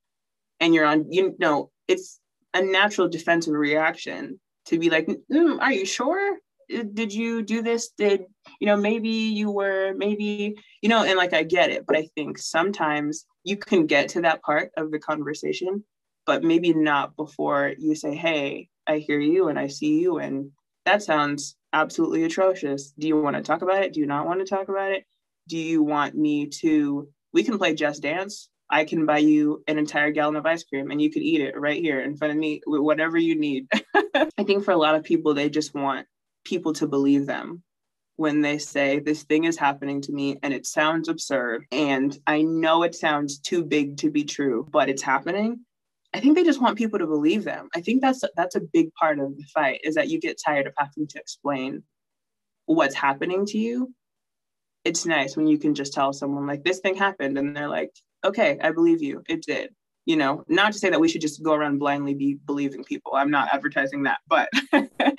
And 0.59 0.73
you're 0.73 0.85
on, 0.85 1.11
you 1.11 1.35
know, 1.39 1.71
it's 1.87 2.19
a 2.53 2.61
natural 2.61 3.07
defensive 3.07 3.53
reaction 3.53 4.39
to 4.65 4.77
be 4.77 4.89
like, 4.89 5.07
mm, 5.31 5.59
Are 5.59 5.73
you 5.73 5.85
sure? 5.85 6.37
Did 6.93 7.13
you 7.13 7.41
do 7.41 7.61
this? 7.61 7.89
Did, 7.97 8.25
you 8.59 8.67
know, 8.67 8.77
maybe 8.77 9.09
you 9.09 9.51
were, 9.51 9.93
maybe, 9.95 10.55
you 10.81 10.89
know, 10.89 11.03
and 11.03 11.17
like 11.17 11.33
I 11.33 11.43
get 11.43 11.69
it, 11.69 11.85
but 11.85 11.97
I 11.97 12.07
think 12.15 12.37
sometimes 12.37 13.25
you 13.43 13.57
can 13.57 13.85
get 13.85 14.09
to 14.09 14.21
that 14.21 14.41
part 14.41 14.71
of 14.77 14.91
the 14.91 14.99
conversation, 14.99 15.83
but 16.25 16.43
maybe 16.43 16.73
not 16.73 17.15
before 17.15 17.73
you 17.77 17.95
say, 17.95 18.15
Hey, 18.15 18.69
I 18.87 18.97
hear 18.97 19.19
you 19.19 19.47
and 19.47 19.59
I 19.59 19.67
see 19.67 19.99
you. 19.99 20.19
And 20.19 20.51
that 20.85 21.03
sounds 21.03 21.55
absolutely 21.73 22.23
atrocious. 22.23 22.91
Do 22.97 23.07
you 23.07 23.21
want 23.21 23.35
to 23.35 23.41
talk 23.41 23.61
about 23.61 23.83
it? 23.83 23.93
Do 23.93 23.99
you 23.99 24.05
not 24.05 24.25
want 24.25 24.39
to 24.39 24.45
talk 24.45 24.69
about 24.69 24.91
it? 24.91 25.05
Do 25.47 25.57
you 25.57 25.83
want 25.83 26.15
me 26.15 26.47
to? 26.61 27.07
We 27.33 27.43
can 27.43 27.57
play 27.57 27.73
Just 27.75 28.01
Dance. 28.01 28.49
I 28.69 28.85
can 28.85 29.05
buy 29.05 29.17
you 29.17 29.63
an 29.67 29.77
entire 29.77 30.11
gallon 30.11 30.37
of 30.37 30.45
ice 30.45 30.63
cream 30.63 30.91
and 30.91 31.01
you 31.01 31.11
could 31.11 31.21
eat 31.21 31.41
it 31.41 31.59
right 31.59 31.81
here 31.81 31.99
in 31.99 32.15
front 32.15 32.31
of 32.31 32.37
me 32.37 32.61
whatever 32.65 33.17
you 33.17 33.37
need. 33.37 33.67
I 34.15 34.43
think 34.43 34.63
for 34.63 34.71
a 34.71 34.77
lot 34.77 34.95
of 34.95 35.03
people, 35.03 35.33
they 35.33 35.49
just 35.49 35.73
want 35.73 36.07
people 36.43 36.73
to 36.73 36.87
believe 36.87 37.25
them 37.25 37.63
when 38.15 38.41
they 38.41 38.57
say 38.57 38.99
this 38.99 39.23
thing 39.23 39.45
is 39.45 39.57
happening 39.57 40.01
to 40.01 40.11
me 40.11 40.37
and 40.43 40.53
it 40.53 40.65
sounds 40.65 41.09
absurd 41.09 41.65
and 41.71 42.17
I 42.27 42.43
know 42.43 42.83
it 42.83 42.93
sounds 42.93 43.39
too 43.39 43.63
big 43.63 43.97
to 43.97 44.11
be 44.11 44.23
true, 44.23 44.67
but 44.71 44.89
it's 44.89 45.01
happening. 45.01 45.61
I 46.13 46.19
think 46.19 46.35
they 46.35 46.43
just 46.43 46.61
want 46.61 46.77
people 46.77 46.99
to 46.99 47.07
believe 47.07 47.43
them. 47.43 47.69
I 47.73 47.81
think 47.81 48.01
that's 48.01 48.23
that's 48.35 48.55
a 48.55 48.61
big 48.73 48.93
part 48.93 49.19
of 49.19 49.35
the 49.37 49.45
fight 49.53 49.81
is 49.83 49.95
that 49.95 50.09
you 50.09 50.19
get 50.19 50.41
tired 50.45 50.67
of 50.67 50.73
having 50.77 51.07
to 51.07 51.19
explain 51.19 51.83
what's 52.65 52.95
happening 52.95 53.45
to 53.47 53.57
you. 53.57 53.93
It's 54.83 55.05
nice 55.05 55.37
when 55.37 55.47
you 55.47 55.57
can 55.57 55.73
just 55.73 55.93
tell 55.93 56.11
someone 56.11 56.47
like 56.47 56.63
this 56.63 56.79
thing 56.79 56.95
happened 56.95 57.37
and 57.37 57.55
they're 57.55 57.69
like, 57.69 57.91
"Okay, 58.25 58.59
I 58.61 58.71
believe 58.71 59.01
you. 59.01 59.23
It 59.29 59.43
did." 59.43 59.73
You 60.05 60.15
know, 60.15 60.43
not 60.47 60.73
to 60.73 60.79
say 60.79 60.89
that 60.89 60.99
we 60.99 61.07
should 61.07 61.21
just 61.21 61.43
go 61.43 61.53
around 61.53 61.77
blindly 61.77 62.15
be 62.15 62.33
believing 62.45 62.83
people. 62.83 63.13
I'm 63.15 63.29
not 63.29 63.53
advertising 63.53 64.03
that, 64.03 64.19
but 64.27 64.49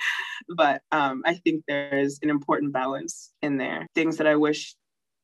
but 0.55 0.81
um, 0.91 1.23
I 1.25 1.35
think 1.35 1.63
there's 1.67 2.19
an 2.21 2.29
important 2.29 2.73
balance 2.73 3.31
in 3.41 3.57
there. 3.57 3.87
Things 3.95 4.17
that 4.17 4.27
I 4.27 4.35
wish 4.35 4.75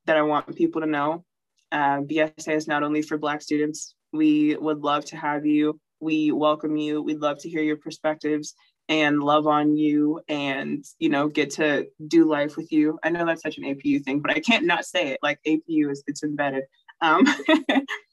that 0.05 0.17
I 0.17 0.21
want 0.21 0.55
people 0.55 0.81
to 0.81 0.87
know. 0.87 1.25
Uh, 1.71 1.99
BSA 1.99 2.55
is 2.55 2.67
not 2.67 2.83
only 2.83 3.01
for 3.01 3.17
Black 3.17 3.41
students, 3.41 3.95
we 4.13 4.55
would 4.55 4.79
love 4.79 5.05
to 5.05 5.17
have 5.17 5.45
you. 5.45 5.79
We 5.99 6.31
welcome 6.31 6.77
you. 6.77 7.01
We'd 7.01 7.19
love 7.19 7.39
to 7.39 7.49
hear 7.49 7.61
your 7.61 7.77
perspectives 7.77 8.55
and 8.89 9.21
love 9.21 9.45
on 9.45 9.77
you 9.77 10.19
and 10.27 10.83
you 10.97 11.09
know 11.09 11.27
get 11.27 11.51
to 11.51 11.87
do 12.07 12.25
life 12.25 12.57
with 12.57 12.71
you 12.71 12.99
i 13.03 13.09
know 13.09 13.25
that's 13.25 13.43
such 13.43 13.57
an 13.57 13.63
apu 13.63 14.03
thing 14.03 14.19
but 14.19 14.31
i 14.31 14.39
can't 14.39 14.65
not 14.65 14.83
say 14.83 15.09
it 15.09 15.19
like 15.21 15.39
apu 15.47 15.91
is 15.91 16.03
it's 16.07 16.23
embedded 16.23 16.63
um, 17.01 17.23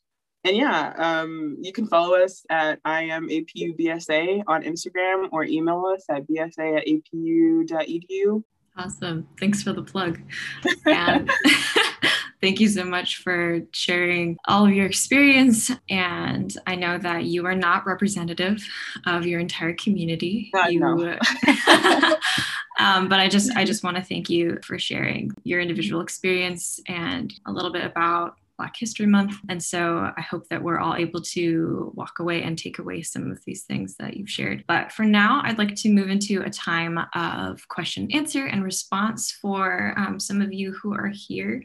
and 0.47 0.57
yeah 0.57 0.93
um, 0.97 1.57
you 1.61 1.73
can 1.73 1.87
follow 1.87 2.17
us 2.17 2.45
at 2.51 2.79
i 2.85 3.03
am 3.03 3.29
apu 3.29 3.77
bsa 3.79 4.43
on 4.47 4.63
instagram 4.63 5.29
or 5.33 5.45
email 5.45 5.85
us 5.87 6.05
at 6.09 6.27
bsa 6.27 6.79
at 6.79 6.87
apu.edu 6.87 8.43
awesome 8.79 9.27
thanks 9.41 9.63
for 9.63 9.73
the 9.73 9.83
plug 9.83 10.21
and 10.87 11.31
Thank 12.43 12.61
you 12.61 12.69
so 12.69 12.85
much 12.85 13.17
for 13.23 13.63
sharing 13.73 14.37
all 14.47 14.67
of 14.67 14.73
your 14.73 14.87
experience. 14.87 15.71
And 15.89 16.55
I 16.67 16.75
know 16.75 16.99
that 16.99 17.25
you 17.25 17.47
are 17.47 17.55
not 17.55 17.87
representative 17.87 18.63
of 19.07 19.27
your 19.27 19.41
entire 19.41 19.73
community. 19.73 20.51
God, 20.53 20.67
you, 20.67 20.81
no. 20.81 20.97
um, 22.79 23.09
but 23.09 23.21
I 23.21 23.29
just 23.29 23.57
I 23.57 23.65
just 23.65 23.83
want 23.83 23.97
to 23.97 24.03
thank 24.03 24.29
you 24.29 24.59
for 24.63 24.79
sharing 24.79 25.33
your 25.45 25.61
individual 25.61 26.03
experience 26.03 26.79
and 26.87 27.33
a 27.47 27.53
little 27.53 27.73
bit 27.73 27.85
about 27.85 28.37
Black 28.59 28.75
History 28.77 29.07
Month. 29.07 29.37
And 29.49 29.63
so 29.63 30.13
I 30.17 30.21
hope 30.21 30.49
that 30.49 30.63
we're 30.63 30.79
all 30.79 30.95
able 30.95 31.21
to 31.23 31.93
walk 31.95 32.19
away 32.19 32.43
and 32.43 32.59
take 32.59 32.79
away 32.79 33.03
some 33.03 33.31
of 33.31 33.45
these 33.45 33.65
things 33.65 33.97
that 33.97 34.17
you've 34.17 34.31
shared. 34.31 34.65
But 34.67 34.93
for 34.93 35.05
now, 35.05 35.41
I'd 35.45 35.59
like 35.59 35.75
to 35.77 35.91
move 35.91 36.09
into 36.09 36.43
a 36.43 36.51
time 36.51 36.99
of 37.15 37.67
question, 37.69 38.09
answer, 38.13 38.47
and 38.47 38.65
response 38.65 39.33
for 39.33 39.95
um, 39.97 40.19
some 40.19 40.41
of 40.41 40.53
you 40.53 40.73
who 40.73 40.95
are 40.95 41.13
here. 41.13 41.63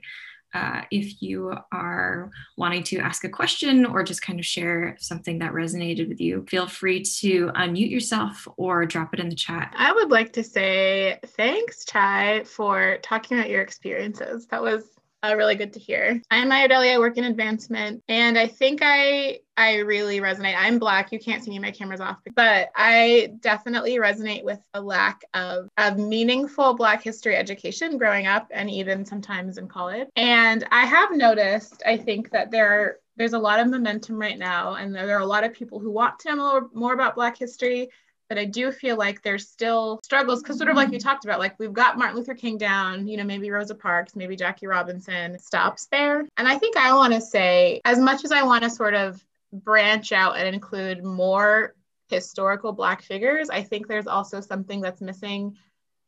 Uh, 0.53 0.81
if 0.91 1.21
you 1.21 1.55
are 1.71 2.29
wanting 2.57 2.83
to 2.83 3.00
ask 3.00 3.24
a 3.24 3.29
question 3.29 3.86
or 3.86 4.03
just 4.03 4.21
kind 4.21 4.38
of 4.38 4.45
share 4.45 4.98
something 5.00 5.39
that 5.39 5.53
resonated 5.53 6.10
with 6.10 6.19
you, 6.19 6.45
feel 6.50 6.67
free 6.67 7.01
to 7.01 7.48
unmute 7.55 7.89
yourself 7.89 8.45
or 8.57 8.86
drop 8.86 9.13
it 9.13 9.21
in 9.21 9.29
the 9.29 9.36
chat. 9.36 9.74
I 9.77 9.93
would 9.93 10.12
like 10.12 10.33
to 10.33 10.43
say 10.43 11.19
thanks, 11.25 11.86
Chai, 11.86 12.43
for 12.43 12.98
talking 13.01 13.38
about 13.38 13.50
your 13.50 13.62
experiences. 13.62 14.45
That 14.48 14.62
was 14.62 14.89
uh, 15.24 15.36
really 15.36 15.56
good 15.56 15.74
to 15.74 15.80
hear. 15.80 16.22
I'm 16.32 16.50
Maya 16.50 16.68
Deli. 16.68 16.90
I 16.90 16.98
work 16.98 17.18
in 17.18 17.25
advancement, 17.25 18.04
and 18.08 18.38
I 18.38 18.48
think 18.48 18.80
I 18.82 19.40
I 19.56 19.78
really 19.78 20.20
resonate. 20.20 20.56
I'm 20.58 20.80
black. 20.80 21.12
You 21.12 21.20
can't 21.20 21.44
see 21.44 21.51
me. 21.51 21.60
My 21.60 21.72
camera's 21.72 22.01
off, 22.01 22.18
but 22.36 22.70
I 22.75 23.34
definitely 23.40 23.98
resonate 23.98 24.44
with 24.44 24.60
a 24.74 24.82
lack 24.82 25.24
of 25.34 25.70
of 25.78 25.98
meaningful 25.98 26.74
Black 26.74 27.04
history 27.04 27.36
education 27.36 27.98
growing 27.98 28.25
up, 28.25 28.48
and 28.51 28.70
even 28.70 29.06
sometimes 29.06 29.58
in 29.58 29.68
college. 29.68 30.08
And 30.16 30.66
I 30.72 30.86
have 30.86 31.12
noticed. 31.12 31.84
I 31.86 31.98
think 31.98 32.32
that 32.32 32.50
there 32.50 32.68
are 32.68 33.00
there's 33.18 33.34
a 33.34 33.40
lot 33.40 33.60
of 33.60 33.68
momentum 33.68 34.18
right 34.18 34.40
now, 34.40 34.75
and 34.75 34.96
there 34.96 35.16
are 35.16 35.22
a 35.22 35.25
lot 35.25 35.44
of 35.44 35.54
people 35.54 35.80
who 35.80 35.92
want 35.92 36.18
to 36.20 36.36
know 36.36 36.70
more 36.74 36.94
about 36.94 37.16
Black 37.16 37.38
history 37.38 37.90
but 38.32 38.38
I 38.38 38.46
do 38.46 38.72
feel 38.72 38.96
like 38.96 39.22
there's 39.24 39.50
still 39.50 40.00
struggles 40.06 40.42
because 40.42 40.58
sort 40.58 40.70
of 40.70 40.78
like 40.78 40.88
you 40.88 40.98
mm-hmm. 40.98 41.06
talked 41.06 41.26
about, 41.26 41.40
like 41.40 41.60
we've 41.60 41.74
got 41.74 41.98
Martin 41.98 42.16
Luther 42.16 42.34
King 42.34 42.58
down, 42.58 43.06
you 43.06 43.18
know, 43.18 43.26
maybe 43.26 43.52
Rosa 43.52 43.76
Parks, 43.76 44.16
maybe 44.16 44.38
Jackie 44.38 44.68
Robinson 44.68 45.38
stops 45.38 45.88
there. 45.92 46.26
And 46.38 46.48
I 46.48 46.58
think 46.58 46.78
I 46.78 46.94
want 46.94 47.12
to 47.12 47.20
say, 47.20 47.82
as 47.84 48.00
much 48.00 48.24
as 48.24 48.32
I 48.32 48.44
want 48.44 48.64
to 48.64 48.70
sort 48.70 48.94
of 48.94 49.22
branch 49.52 50.14
out 50.14 50.38
and 50.38 50.48
include 50.48 51.04
more 51.04 51.76
historical 52.08 52.72
Black 52.72 53.02
figures, 53.02 53.50
I 53.50 53.64
think 53.64 53.88
there's 53.88 54.08
also 54.08 54.40
something 54.40 54.80
that's 54.80 55.02
missing 55.02 55.58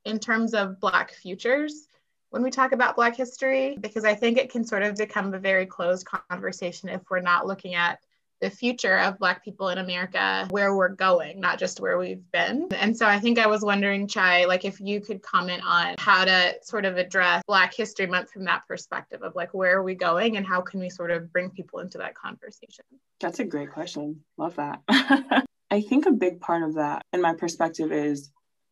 in 0.05 0.17
terms 0.17 0.53
of 0.53 0.79
Black 0.79 1.11
futures 1.11 1.89
when 2.29 2.41
we 2.41 2.51
talk 2.51 2.71
about 2.71 2.95
Black 2.95 3.17
history, 3.17 3.77
because 3.81 4.05
I 4.05 4.15
think 4.15 4.37
it 4.37 4.49
can 4.49 4.63
sort 4.63 4.83
of 4.83 4.95
become 4.95 5.33
a 5.33 5.39
very 5.39 5.65
closed 5.65 6.07
conversation 6.29 6.87
if 6.87 7.01
we're 7.09 7.19
not 7.19 7.47
looking 7.47 7.75
at 7.75 7.99
the 8.43 8.49
future 8.49 8.97
of 8.99 9.17
Black 9.19 9.41
people 9.41 9.69
in 9.69 9.77
America, 9.77 10.45
where 10.49 10.75
we're 10.75 10.89
going, 10.89 11.39
not 11.39 11.57
just 11.57 11.79
where 11.79 11.97
we've 11.97 12.29
been. 12.33 12.67
And 12.75 12.95
so 12.95 13.05
I 13.05 13.17
think 13.17 13.39
I 13.39 13.47
was 13.47 13.61
wondering, 13.61 14.05
Chai, 14.05 14.43
like 14.43 14.65
if 14.65 14.81
you 14.81 14.99
could 14.99 15.21
comment 15.21 15.63
on 15.65 15.95
how 15.97 16.25
to 16.25 16.55
sort 16.61 16.83
of 16.83 16.97
address 16.97 17.41
Black 17.47 17.73
History 17.73 18.05
Month 18.05 18.31
from 18.31 18.43
that 18.43 18.67
perspective 18.67 19.23
of 19.23 19.33
like 19.33 19.53
where 19.53 19.77
are 19.77 19.83
we 19.83 19.95
going 19.95 20.35
and 20.35 20.45
how 20.45 20.59
can 20.59 20.81
we 20.81 20.89
sort 20.89 21.09
of 21.09 21.31
bring 21.31 21.51
people 21.51 21.79
into 21.79 21.97
that 21.99 22.15
conversation? 22.15 22.83
That's 23.21 23.39
a 23.39 23.45
great 23.45 23.71
question. 23.71 24.25
Love 24.37 24.57
that. 24.57 24.81
I 25.71 25.79
think 25.79 26.05
a 26.05 26.11
big 26.11 26.41
part 26.41 26.63
of 26.63 26.75
that, 26.75 27.05
in 27.13 27.21
my 27.21 27.35
perspective, 27.35 27.93
is 27.93 28.29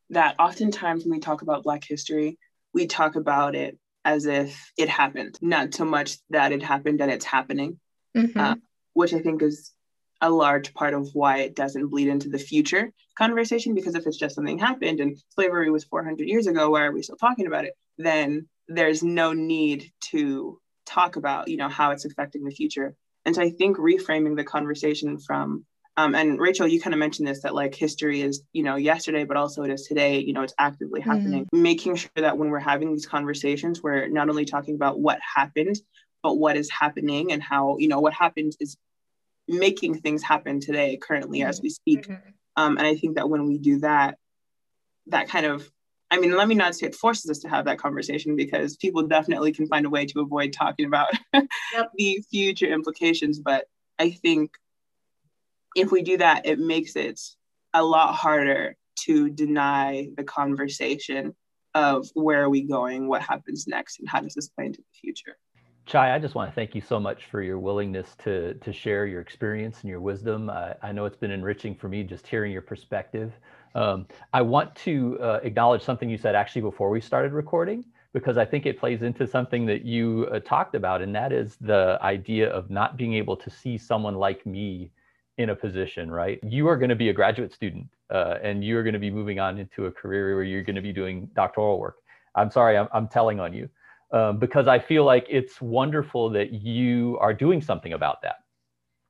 that 0.10 0.36
oftentimes 0.38 1.06
when 1.06 1.12
we 1.12 1.20
talk 1.20 1.44
about 1.44 1.64
Black 1.64 1.86
history, 1.88 2.38
we 2.74 2.88
talk 2.88 3.16
about 3.16 3.56
it 3.56 3.78
as 4.04 4.26
if 4.26 4.74
it 4.78 4.90
happened, 4.90 5.40
not 5.42 5.74
so 5.74 5.86
much 5.86 6.18
that 6.30 6.52
it 6.52 6.62
happened 6.62 7.00
and 7.00 7.10
it's 7.10 7.24
happening. 7.24 7.80
Mm-hmm. 8.18 8.38
Uh, 8.38 8.56
which 8.94 9.14
I 9.14 9.20
think 9.20 9.42
is 9.42 9.72
a 10.22 10.30
large 10.30 10.74
part 10.74 10.94
of 10.94 11.10
why 11.14 11.40
it 11.40 11.56
doesn't 11.56 11.88
bleed 11.88 12.08
into 12.08 12.30
the 12.30 12.38
future 12.38 12.94
conversation. 13.18 13.74
Because 13.74 13.96
if 13.96 14.06
it's 14.06 14.18
just 14.18 14.36
something 14.36 14.60
happened 14.60 15.00
and 15.00 15.18
slavery 15.30 15.72
was 15.72 15.84
400 15.84 16.28
years 16.28 16.48
ago, 16.48 16.70
why 16.70 16.84
are 16.84 16.92
we 16.92 17.02
still 17.02 17.18
talking 17.18 17.48
about 17.48 17.66
it? 17.66 17.74
Then 17.98 18.48
there's 18.68 19.04
no 19.04 19.34
need 19.34 19.92
to 20.12 20.60
talk 20.86 21.16
about, 21.16 21.48
you 21.48 21.58
know, 21.58 21.70
how 21.70 21.92
it's 21.92 22.06
affecting 22.06 22.44
the 22.44 22.52
future. 22.52 22.96
And 23.26 23.36
so 23.36 23.42
I 23.42 23.50
think 23.50 23.78
reframing 23.78 24.36
the 24.36 24.44
conversation 24.44 25.18
from, 25.20 25.66
um, 25.98 26.16
and 26.16 26.40
Rachel, 26.40 26.68
you 26.68 26.82
kind 26.82 26.94
of 26.94 27.00
mentioned 27.00 27.28
this 27.28 27.42
that 27.42 27.54
like 27.54 27.76
history 27.76 28.22
is, 28.22 28.44
you 28.54 28.64
know, 28.64 28.76
yesterday, 28.76 29.26
but 29.26 29.38
also 29.38 29.64
it 29.64 29.72
is 29.72 29.84
today. 29.84 30.20
You 30.20 30.34
know, 30.34 30.42
it's 30.42 30.54
actively 30.58 31.02
happening. 31.02 31.48
Mm. 31.54 31.62
Making 31.62 31.96
sure 31.96 32.10
that 32.16 32.38
when 32.38 32.50
we're 32.50 32.60
having 32.60 32.92
these 32.92 33.06
conversations, 33.06 33.84
we're 33.84 34.08
not 34.08 34.30
only 34.30 34.46
talking 34.46 34.76
about 34.76 35.00
what 35.00 35.20
happened, 35.36 35.76
but 36.24 36.36
what 36.36 36.58
is 36.58 36.70
happening 36.70 37.32
and 37.32 37.42
how 37.42 37.78
you 37.78 37.88
know 37.88 38.00
what 38.00 38.14
happened 38.14 38.56
is 38.60 38.78
making 39.48 40.00
things 40.00 40.24
happen 40.24 40.60
today 40.60 40.98
currently 40.98 41.40
mm-hmm. 41.40 41.50
as 41.50 41.62
we 41.62 41.70
speak 41.70 42.08
mm-hmm. 42.08 42.30
um, 42.58 42.78
and 42.78 42.88
i 42.88 42.96
think 42.96 43.16
that 43.16 43.30
when 43.30 43.46
we 43.46 43.58
do 43.58 43.80
that 43.80 44.18
that 45.08 45.28
kind 45.28 45.46
of 45.46 45.70
i 46.10 46.20
mean 46.20 46.36
let 46.36 46.48
me 46.48 46.56
not 46.56 46.76
say 46.76 46.88
it 46.88 46.96
forces 46.96 47.30
us 47.30 47.40
to 47.40 47.50
have 47.50 47.66
that 47.66 47.80
conversation 47.80 48.36
because 48.36 48.78
people 48.78 49.04
definitely 49.04 49.52
can 49.52 49.68
find 49.68 49.86
a 49.86 49.90
way 49.90 50.06
to 50.06 50.20
avoid 50.22 50.54
talking 50.54 50.86
about 50.86 51.12
yep. 51.34 51.48
the 51.96 52.24
future 52.30 52.68
implications 52.68 53.40
but 53.40 53.66
i 54.00 54.10
think 54.10 54.52
if 55.76 55.92
we 55.92 56.02
do 56.02 56.18
that 56.18 56.46
it 56.46 56.60
makes 56.60 56.96
it 56.96 57.20
a 57.74 57.84
lot 57.84 58.14
harder 58.14 58.76
to 58.96 59.30
deny 59.30 60.08
the 60.18 60.24
conversation 60.24 61.34
of 61.74 62.10
where 62.14 62.44
are 62.44 62.50
we 62.50 62.62
going 62.62 63.08
what 63.08 63.22
happens 63.22 63.66
next 63.68 64.00
and 64.00 64.10
how 64.10 64.20
does 64.20 64.34
this 64.34 64.50
play 64.50 64.66
into 64.66 64.80
the 64.80 65.00
future 65.00 65.38
Chai, 65.86 66.16
I 66.16 66.20
just 66.20 66.36
want 66.36 66.50
to 66.50 66.56
thank 66.56 66.76
you 66.76 66.82
so 66.82 67.00
much 67.00 67.26
for 67.26 67.42
your 67.42 67.60
willingness 67.60 68.16
to 68.24 68.54
to 68.56 68.74
share 68.74 69.06
your 69.06 69.22
experience 69.22 69.82
and 69.82 69.90
your 69.90 70.00
wisdom. 70.02 70.50
I, 70.50 70.76
I 70.82 70.94
know 70.94 71.06
it's 71.06 71.18
been 71.18 71.32
enriching 71.32 71.76
for 71.76 71.90
me 71.90 72.04
just 72.04 72.26
hearing 72.26 72.54
your 72.54 72.62
perspective. 72.62 73.34
Um, 73.76 74.08
I 74.34 74.44
want 74.44 74.74
to 74.78 75.20
uh, 75.22 75.40
acknowledge 75.44 75.84
something 75.84 76.10
you 76.10 76.18
said 76.18 76.36
actually 76.36 76.62
before 76.62 76.90
we 76.90 77.02
started 77.02 77.34
recording, 77.34 77.86
because 78.14 78.38
I 78.38 78.46
think 78.46 78.66
it 78.66 78.80
plays 78.80 79.02
into 79.02 79.28
something 79.28 79.66
that 79.68 79.84
you 79.84 80.30
uh, 80.32 80.40
talked 80.40 80.76
about, 80.76 81.02
and 81.02 81.14
that 81.16 81.34
is 81.34 81.58
the 81.60 82.00
idea 82.02 82.50
of 82.50 82.70
not 82.70 82.98
being 82.98 83.16
able 83.16 83.36
to 83.38 83.50
see 83.50 83.78
someone 83.78 84.16
like 84.16 84.46
me 84.46 84.92
in 85.40 85.50
a 85.50 85.56
position, 85.56 86.10
right? 86.12 86.40
You 86.44 86.70
are 86.70 86.78
going 86.78 86.90
to 86.92 86.96
be 86.96 87.10
a 87.10 87.14
graduate 87.14 87.52
student 87.52 87.88
uh, 88.12 88.38
and 88.44 88.64
you 88.64 88.78
are 88.78 88.84
going 88.84 88.94
to 88.94 89.00
be 89.00 89.12
moving 89.12 89.40
on 89.40 89.58
into 89.58 89.88
a 89.88 89.92
career 89.92 90.36
where 90.36 90.46
you're 90.46 90.64
going 90.64 90.78
to 90.78 90.82
be 90.82 90.94
doing 90.94 91.30
doctoral 91.36 91.80
work. 91.80 91.98
I'm 92.36 92.52
sorry, 92.52 92.78
I'm, 92.78 92.88
I'm 92.94 93.08
telling 93.10 93.42
on 93.42 93.54
you 93.54 93.70
um, 94.12 94.38
because 94.38 94.68
I 94.68 94.80
feel 94.80 95.06
like 95.06 95.26
it's 95.30 95.62
wonderful 95.62 96.30
that 96.32 96.52
you 96.52 97.18
are 97.22 97.34
doing 97.34 97.62
something 97.62 97.94
about 97.94 98.22
that. 98.22 98.38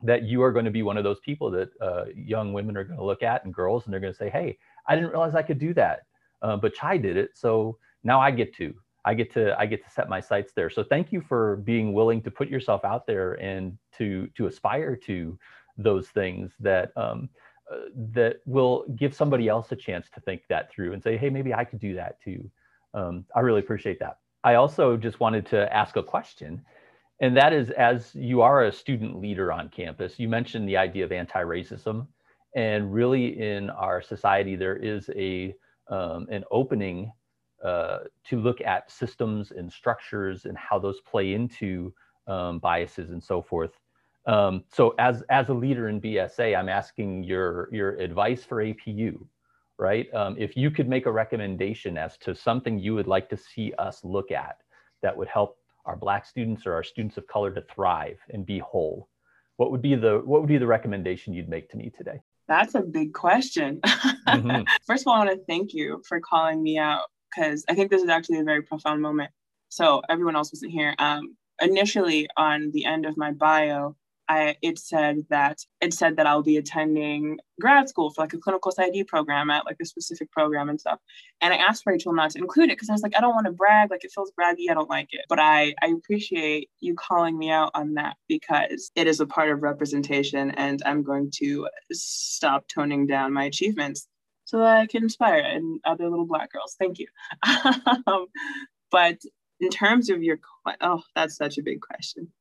That 0.03 0.23
you 0.23 0.41
are 0.41 0.51
going 0.51 0.65
to 0.65 0.71
be 0.71 0.83
one 0.83 0.97
of 0.97 1.03
those 1.03 1.19
people 1.19 1.51
that 1.51 1.69
uh, 1.79 2.05
young 2.15 2.53
women 2.53 2.75
are 2.75 2.83
going 2.83 2.97
to 2.97 3.05
look 3.05 3.23
at 3.23 3.45
and 3.45 3.53
girls, 3.53 3.85
and 3.85 3.93
they're 3.93 3.99
going 3.99 4.13
to 4.13 4.17
say, 4.17 4.29
"Hey, 4.29 4.57
I 4.87 4.95
didn't 4.95 5.11
realize 5.11 5.35
I 5.35 5.43
could 5.43 5.59
do 5.59 5.73
that, 5.75 6.01
uh, 6.41 6.57
but 6.57 6.73
Chai 6.73 6.97
did 6.97 7.17
it, 7.17 7.31
so 7.35 7.77
now 8.03 8.19
I 8.19 8.31
get 8.31 8.55
to." 8.55 8.73
I 9.03 9.15
get 9.15 9.33
to 9.33 9.59
I 9.59 9.65
get 9.65 9.83
to 9.83 9.89
set 9.89 10.09
my 10.09 10.19
sights 10.19 10.53
there. 10.53 10.69
So 10.69 10.83
thank 10.83 11.11
you 11.11 11.21
for 11.21 11.57
being 11.57 11.93
willing 11.93 12.21
to 12.21 12.29
put 12.29 12.49
yourself 12.49 12.85
out 12.85 13.07
there 13.07 13.33
and 13.41 13.77
to 13.97 14.27
to 14.37 14.45
aspire 14.45 14.95
to 15.07 15.39
those 15.77 16.09
things 16.09 16.51
that 16.59 16.95
um, 16.95 17.29
uh, 17.71 17.77
that 18.13 18.37
will 18.45 18.85
give 18.95 19.15
somebody 19.15 19.47
else 19.47 19.71
a 19.71 19.75
chance 19.75 20.09
to 20.13 20.21
think 20.21 20.43
that 20.49 20.71
through 20.71 20.93
and 20.93 21.01
say, 21.01 21.17
hey, 21.17 21.29
maybe 21.29 21.53
I 21.53 21.63
could 21.63 21.79
do 21.79 21.95
that 21.95 22.21
too. 22.21 22.49
Um, 22.93 23.25
I 23.35 23.39
really 23.39 23.61
appreciate 23.61 23.99
that. 23.99 24.17
I 24.43 24.55
also 24.55 24.97
just 24.97 25.19
wanted 25.19 25.45
to 25.47 25.71
ask 25.75 25.95
a 25.95 26.03
question, 26.03 26.61
and 27.19 27.37
that 27.37 27.53
is, 27.53 27.69
as 27.71 28.13
you 28.15 28.41
are 28.41 28.65
a 28.65 28.71
student 28.71 29.19
leader 29.19 29.51
on 29.51 29.69
campus, 29.69 30.19
you 30.19 30.27
mentioned 30.27 30.67
the 30.67 30.77
idea 30.77 31.05
of 31.05 31.11
anti-racism, 31.11 32.07
and 32.55 32.93
really 32.93 33.39
in 33.39 33.69
our 33.69 34.01
society 34.01 34.55
there 34.55 34.75
is 34.75 35.09
a 35.15 35.55
um, 35.89 36.27
an 36.31 36.43
opening 36.51 37.11
uh, 37.63 37.99
to 38.23 38.39
look 38.39 38.61
at 38.61 38.89
systems 38.89 39.51
and 39.51 39.71
structures 39.71 40.45
and 40.45 40.57
how 40.57 40.79
those 40.79 40.99
play 41.01 41.33
into 41.33 41.93
um, 42.27 42.59
biases 42.59 43.11
and 43.11 43.23
so 43.23 43.41
forth. 43.41 43.71
Um, 44.25 44.63
so 44.71 44.95
as, 44.99 45.23
as 45.29 45.49
a 45.49 45.53
leader 45.53 45.89
in 45.89 45.99
BSA, 45.99 46.57
I'm 46.57 46.69
asking 46.69 47.23
your, 47.23 47.69
your 47.71 47.95
advice 47.97 48.43
for 48.43 48.63
APU, 48.63 49.19
right? 49.77 50.13
Um, 50.13 50.35
if 50.37 50.55
you 50.55 50.71
could 50.71 50.87
make 50.87 51.05
a 51.05 51.11
recommendation 51.11 51.97
as 51.97 52.17
to 52.19 52.35
something 52.35 52.79
you 52.79 52.93
would 52.95 53.07
like 53.07 53.29
to 53.29 53.37
see 53.37 53.73
us 53.79 54.03
look 54.03 54.31
at 54.31 54.57
that 55.01 55.15
would 55.15 55.27
help 55.27 55.57
our 55.85 55.95
Black 55.95 56.25
students 56.25 56.65
or 56.65 56.73
our 56.73 56.83
students 56.83 57.17
of 57.17 57.27
color 57.27 57.51
to 57.51 57.61
thrive 57.73 58.19
and 58.29 58.45
be 58.45 58.59
whole, 58.59 59.09
what 59.57 59.71
would 59.71 59.81
be 59.81 59.95
the, 59.95 60.21
what 60.25 60.41
would 60.41 60.47
be 60.47 60.57
the 60.57 60.67
recommendation 60.67 61.33
you'd 61.33 61.49
make 61.49 61.69
to 61.71 61.77
me 61.77 61.91
today? 61.95 62.21
That's 62.47 62.75
a 62.75 62.81
big 62.81 63.13
question. 63.13 63.79
Mm-hmm. 63.81 64.63
First 64.85 65.03
of 65.03 65.07
all, 65.07 65.15
I 65.15 65.25
want 65.25 65.39
to 65.39 65.45
thank 65.45 65.73
you 65.73 66.01
for 66.07 66.19
calling 66.19 66.61
me 66.61 66.77
out 66.77 67.03
because 67.33 67.63
I 67.69 67.75
think 67.75 67.89
this 67.89 68.01
is 68.01 68.09
actually 68.09 68.39
a 68.39 68.43
very 68.43 68.61
profound 68.61 69.01
moment. 69.01 69.31
So 69.69 70.01
everyone 70.09 70.35
else 70.35 70.51
wasn't 70.51 70.71
here. 70.71 70.93
Um, 70.99 71.37
initially, 71.61 72.27
on 72.35 72.71
the 72.73 72.85
end 72.85 73.05
of 73.05 73.17
my 73.17 73.31
bio, 73.31 73.95
I, 74.31 74.55
it 74.61 74.79
said 74.79 75.25
that 75.29 75.59
it 75.81 75.93
said 75.93 76.15
that 76.15 76.25
I'll 76.25 76.41
be 76.41 76.55
attending 76.55 77.37
grad 77.59 77.89
school 77.89 78.11
for 78.11 78.21
like 78.21 78.31
a 78.31 78.37
clinical 78.37 78.71
PsyD 78.71 79.05
program 79.05 79.49
at 79.49 79.65
like 79.65 79.75
a 79.81 79.85
specific 79.85 80.31
program 80.31 80.69
and 80.69 80.79
stuff. 80.79 80.99
And 81.41 81.53
I 81.53 81.57
asked 81.57 81.83
Rachel 81.85 82.13
not 82.13 82.31
to 82.31 82.39
include 82.39 82.69
it 82.69 82.77
because 82.77 82.89
I 82.89 82.93
was 82.93 83.01
like, 83.01 83.13
I 83.17 83.19
don't 83.19 83.35
want 83.35 83.47
to 83.47 83.51
brag. 83.51 83.91
Like 83.91 84.05
it 84.05 84.11
feels 84.15 84.31
braggy. 84.39 84.71
I 84.71 84.73
don't 84.73 84.89
like 84.89 85.09
it. 85.11 85.25
But 85.27 85.39
I 85.39 85.73
I 85.81 85.87
appreciate 85.87 86.69
you 86.79 86.95
calling 86.95 87.37
me 87.37 87.51
out 87.51 87.71
on 87.73 87.95
that 87.95 88.15
because 88.29 88.89
it 88.95 89.05
is 89.05 89.19
a 89.19 89.25
part 89.25 89.49
of 89.49 89.63
representation, 89.63 90.51
and 90.51 90.81
I'm 90.85 91.03
going 91.03 91.29
to 91.39 91.67
stop 91.91 92.69
toning 92.69 93.07
down 93.07 93.33
my 93.33 93.43
achievements 93.43 94.07
so 94.45 94.59
that 94.59 94.77
I 94.77 94.87
can 94.87 95.03
inspire 95.03 95.39
and 95.39 95.81
other 95.83 96.09
little 96.09 96.25
black 96.25 96.53
girls. 96.53 96.77
Thank 96.79 96.99
you. 96.99 97.07
um, 98.07 98.27
but 98.91 99.17
in 99.59 99.69
terms 99.69 100.09
of 100.09 100.23
your, 100.23 100.39
oh, 100.79 101.03
that's 101.15 101.35
such 101.35 101.57
a 101.57 101.63
big 101.63 101.81
question. 101.81 102.31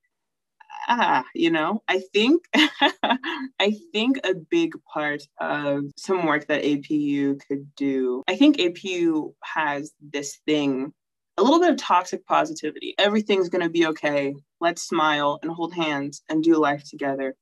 Ah, 0.92 1.24
you 1.36 1.52
know, 1.52 1.82
I 1.86 2.00
think 2.12 2.42
I 2.52 3.76
think 3.92 4.18
a 4.24 4.34
big 4.34 4.72
part 4.92 5.22
of 5.40 5.84
some 5.96 6.26
work 6.26 6.48
that 6.48 6.64
APU 6.64 7.40
could 7.46 7.72
do. 7.76 8.24
I 8.26 8.34
think 8.36 8.56
APU 8.56 9.32
has 9.44 9.92
this 10.00 10.40
thing, 10.46 10.92
a 11.36 11.44
little 11.44 11.60
bit 11.60 11.70
of 11.70 11.76
toxic 11.76 12.26
positivity. 12.26 12.96
Everything's 12.98 13.48
gonna 13.48 13.68
be 13.70 13.86
okay. 13.86 14.34
Let's 14.60 14.82
smile 14.82 15.38
and 15.42 15.52
hold 15.52 15.74
hands 15.74 16.22
and 16.28 16.42
do 16.42 16.56
life 16.56 16.82
together. 16.90 17.36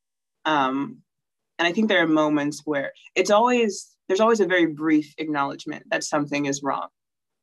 Um, 0.45 0.99
and 1.59 1.67
I 1.67 1.73
think 1.73 1.89
there 1.89 2.03
are 2.03 2.09
moments 2.09 2.63
where 2.67 2.93
it's 3.17 3.31
always 3.31 3.97
there's 4.09 4.21
always 4.21 4.41
a 4.41 4.47
very 4.47 4.67
brief 4.67 5.15
acknowledgement 5.19 5.85
that 5.91 6.05
something 6.05 6.47
is 6.47 6.63
wrong. 6.63 6.89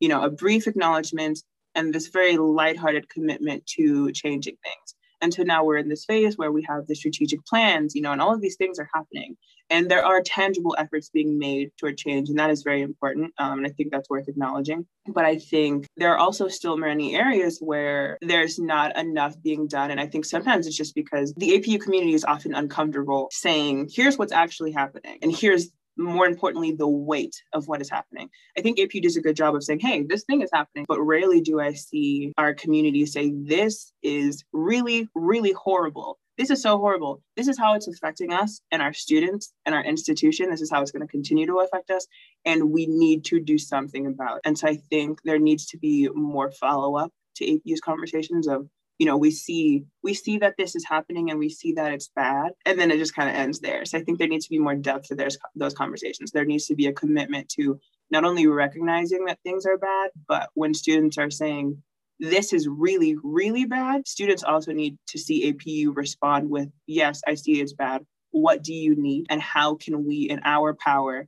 You 0.00 0.08
know, 0.08 0.22
a 0.22 0.30
brief 0.30 0.68
acknowledgement 0.68 1.40
and 1.74 1.92
this 1.92 2.08
very 2.08 2.36
lighthearted 2.36 3.08
commitment 3.08 3.66
to 3.76 4.12
changing 4.12 4.56
things. 4.62 4.95
And 5.20 5.32
so 5.32 5.42
now 5.42 5.64
we're 5.64 5.78
in 5.78 5.88
this 5.88 6.04
phase 6.04 6.36
where 6.36 6.52
we 6.52 6.64
have 6.68 6.86
the 6.86 6.94
strategic 6.94 7.44
plans, 7.46 7.94
you 7.94 8.02
know, 8.02 8.12
and 8.12 8.20
all 8.20 8.34
of 8.34 8.40
these 8.40 8.56
things 8.56 8.78
are 8.78 8.88
happening. 8.94 9.36
And 9.68 9.90
there 9.90 10.04
are 10.04 10.22
tangible 10.22 10.76
efforts 10.78 11.10
being 11.10 11.38
made 11.38 11.70
toward 11.78 11.96
change, 11.96 12.28
and 12.28 12.38
that 12.38 12.50
is 12.50 12.62
very 12.62 12.82
important. 12.82 13.32
Um, 13.38 13.58
and 13.58 13.66
I 13.66 13.70
think 13.70 13.90
that's 13.90 14.08
worth 14.08 14.28
acknowledging. 14.28 14.86
But 15.08 15.24
I 15.24 15.38
think 15.38 15.86
there 15.96 16.12
are 16.12 16.18
also 16.18 16.46
still 16.48 16.76
many 16.76 17.16
areas 17.16 17.58
where 17.60 18.16
there's 18.20 18.58
not 18.58 18.96
enough 18.96 19.34
being 19.42 19.66
done. 19.66 19.90
And 19.90 20.00
I 20.00 20.06
think 20.06 20.24
sometimes 20.24 20.66
it's 20.66 20.76
just 20.76 20.94
because 20.94 21.34
the 21.36 21.58
APU 21.58 21.80
community 21.80 22.14
is 22.14 22.24
often 22.24 22.54
uncomfortable 22.54 23.28
saying, 23.32 23.90
here's 23.92 24.18
what's 24.18 24.32
actually 24.32 24.72
happening, 24.72 25.18
and 25.22 25.34
here's 25.34 25.68
more 25.96 26.26
importantly, 26.26 26.72
the 26.72 26.88
weight 26.88 27.42
of 27.52 27.68
what 27.68 27.80
is 27.80 27.90
happening. 27.90 28.28
I 28.56 28.60
think 28.60 28.78
APU 28.78 29.02
does 29.02 29.16
a 29.16 29.22
good 29.22 29.36
job 29.36 29.54
of 29.54 29.64
saying, 29.64 29.80
hey, 29.80 30.02
this 30.02 30.24
thing 30.24 30.42
is 30.42 30.50
happening, 30.52 30.84
but 30.88 31.00
rarely 31.00 31.40
do 31.40 31.60
I 31.60 31.72
see 31.72 32.32
our 32.36 32.54
community 32.54 33.06
say, 33.06 33.32
this 33.34 33.92
is 34.02 34.44
really, 34.52 35.08
really 35.14 35.52
horrible. 35.52 36.18
This 36.38 36.50
is 36.50 36.60
so 36.60 36.76
horrible. 36.76 37.22
This 37.36 37.48
is 37.48 37.58
how 37.58 37.74
it's 37.74 37.88
affecting 37.88 38.32
us 38.32 38.60
and 38.70 38.82
our 38.82 38.92
students 38.92 39.54
and 39.64 39.74
our 39.74 39.82
institution. 39.82 40.50
This 40.50 40.60
is 40.60 40.70
how 40.70 40.82
it's 40.82 40.90
going 40.90 41.06
to 41.06 41.10
continue 41.10 41.46
to 41.46 41.60
affect 41.60 41.90
us. 41.90 42.06
And 42.44 42.70
we 42.70 42.86
need 42.86 43.24
to 43.26 43.40
do 43.40 43.56
something 43.56 44.06
about 44.06 44.36
it. 44.36 44.42
And 44.44 44.58
so 44.58 44.68
I 44.68 44.76
think 44.90 45.20
there 45.24 45.38
needs 45.38 45.66
to 45.68 45.78
be 45.78 46.10
more 46.14 46.50
follow 46.50 46.96
up 46.96 47.10
to 47.36 47.46
APU's 47.46 47.80
conversations 47.80 48.46
of 48.48 48.68
you 48.98 49.06
know 49.06 49.16
we 49.16 49.30
see 49.30 49.84
we 50.02 50.14
see 50.14 50.38
that 50.38 50.54
this 50.56 50.74
is 50.74 50.84
happening 50.84 51.30
and 51.30 51.38
we 51.38 51.48
see 51.48 51.72
that 51.72 51.92
it's 51.92 52.10
bad 52.14 52.52
and 52.64 52.78
then 52.78 52.90
it 52.90 52.98
just 52.98 53.14
kind 53.14 53.28
of 53.28 53.34
ends 53.34 53.60
there. 53.60 53.84
So 53.84 53.98
i 53.98 54.02
think 54.02 54.18
there 54.18 54.28
needs 54.28 54.46
to 54.46 54.50
be 54.50 54.58
more 54.58 54.74
depth 54.74 55.08
to 55.08 55.14
those, 55.14 55.38
those 55.54 55.74
conversations. 55.74 56.30
There 56.30 56.44
needs 56.44 56.66
to 56.66 56.74
be 56.74 56.86
a 56.86 56.92
commitment 56.92 57.48
to 57.50 57.78
not 58.10 58.24
only 58.24 58.46
recognizing 58.46 59.24
that 59.26 59.38
things 59.42 59.66
are 59.66 59.78
bad 59.78 60.10
but 60.28 60.48
when 60.54 60.74
students 60.74 61.18
are 61.18 61.30
saying 61.30 61.82
this 62.18 62.52
is 62.52 62.66
really 62.66 63.16
really 63.22 63.66
bad 63.66 64.08
students 64.08 64.42
also 64.42 64.72
need 64.72 64.96
to 65.08 65.18
see 65.18 65.52
apu 65.52 65.94
respond 65.94 66.48
with 66.48 66.68
yes 66.86 67.20
i 67.26 67.34
see 67.34 67.60
it's 67.60 67.74
bad. 67.74 68.02
What 68.30 68.62
do 68.62 68.74
you 68.74 68.94
need? 68.96 69.26
And 69.30 69.40
how 69.40 69.76
can 69.76 70.04
we 70.04 70.28
in 70.28 70.40
our 70.44 70.74
power 70.74 71.26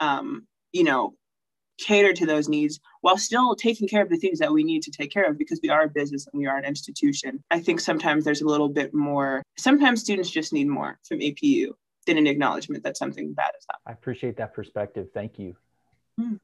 um, 0.00 0.46
you 0.72 0.84
know 0.84 1.14
cater 1.78 2.12
to 2.14 2.26
those 2.26 2.48
needs 2.48 2.80
while 3.06 3.16
still 3.16 3.54
taking 3.54 3.86
care 3.86 4.02
of 4.02 4.08
the 4.08 4.16
things 4.16 4.40
that 4.40 4.52
we 4.52 4.64
need 4.64 4.82
to 4.82 4.90
take 4.90 5.12
care 5.12 5.30
of 5.30 5.38
because 5.38 5.60
we 5.62 5.68
are 5.68 5.84
a 5.84 5.88
business 5.88 6.26
and 6.26 6.40
we 6.40 6.44
are 6.48 6.56
an 6.56 6.64
institution. 6.64 7.40
I 7.52 7.60
think 7.60 7.78
sometimes 7.78 8.24
there's 8.24 8.42
a 8.42 8.48
little 8.48 8.68
bit 8.68 8.92
more, 8.92 9.44
sometimes 9.56 10.00
students 10.00 10.28
just 10.28 10.52
need 10.52 10.66
more 10.66 10.98
from 11.08 11.20
APU 11.20 11.68
than 12.08 12.18
an 12.18 12.26
acknowledgement 12.26 12.82
that 12.82 12.96
something 12.96 13.32
bad 13.32 13.52
is 13.56 13.64
happening. 13.70 13.84
I 13.86 13.92
appreciate 13.92 14.36
that 14.38 14.54
perspective. 14.54 15.06
Thank 15.14 15.38
you. 15.38 15.54
Mm. 16.20 16.40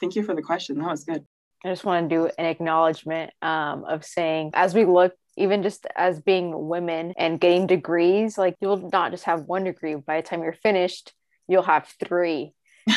Thank 0.00 0.16
you 0.16 0.24
for 0.24 0.34
the 0.34 0.42
question. 0.42 0.76
That 0.78 0.88
was 0.88 1.04
good. 1.04 1.24
I 1.64 1.68
just 1.68 1.84
want 1.84 2.10
to 2.10 2.16
do 2.16 2.28
an 2.36 2.46
acknowledgement 2.46 3.30
um, 3.40 3.84
of 3.84 4.04
saying, 4.04 4.50
as 4.54 4.74
we 4.74 4.84
look 4.84 5.14
even 5.36 5.62
just 5.62 5.86
as 5.94 6.20
being 6.20 6.66
women 6.66 7.14
and 7.16 7.38
getting 7.38 7.68
degrees, 7.68 8.36
like 8.36 8.56
you'll 8.60 8.90
not 8.90 9.12
just 9.12 9.22
have 9.26 9.42
one 9.42 9.62
degree. 9.62 9.94
By 9.94 10.20
the 10.20 10.26
time 10.26 10.42
you're 10.42 10.52
finished, 10.52 11.12
you'll 11.46 11.62
have 11.62 11.86
three 12.04 12.54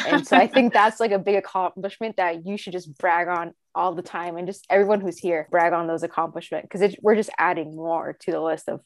and 0.08 0.28
so 0.28 0.38
I 0.38 0.48
think 0.48 0.74
that's 0.74 1.00
like 1.00 1.12
a 1.12 1.20
big 1.20 1.36
accomplishment 1.36 2.18
that 2.18 2.46
you 2.46 2.58
should 2.58 2.74
just 2.74 2.98
brag 2.98 3.28
on 3.28 3.54
all 3.74 3.94
the 3.94 4.02
time 4.02 4.38
and 4.38 4.48
just 4.48 4.66
everyone 4.70 5.02
who's 5.02 5.18
here 5.18 5.48
brag 5.52 5.74
on 5.74 5.88
those 5.88 6.04
accomplishments 6.04 6.68
because 6.72 6.96
we're 7.02 7.16
just 7.16 7.30
adding 7.38 7.76
more 7.76 8.18
to 8.22 8.32
the 8.32 8.40
list 8.40 8.70
of 8.70 8.82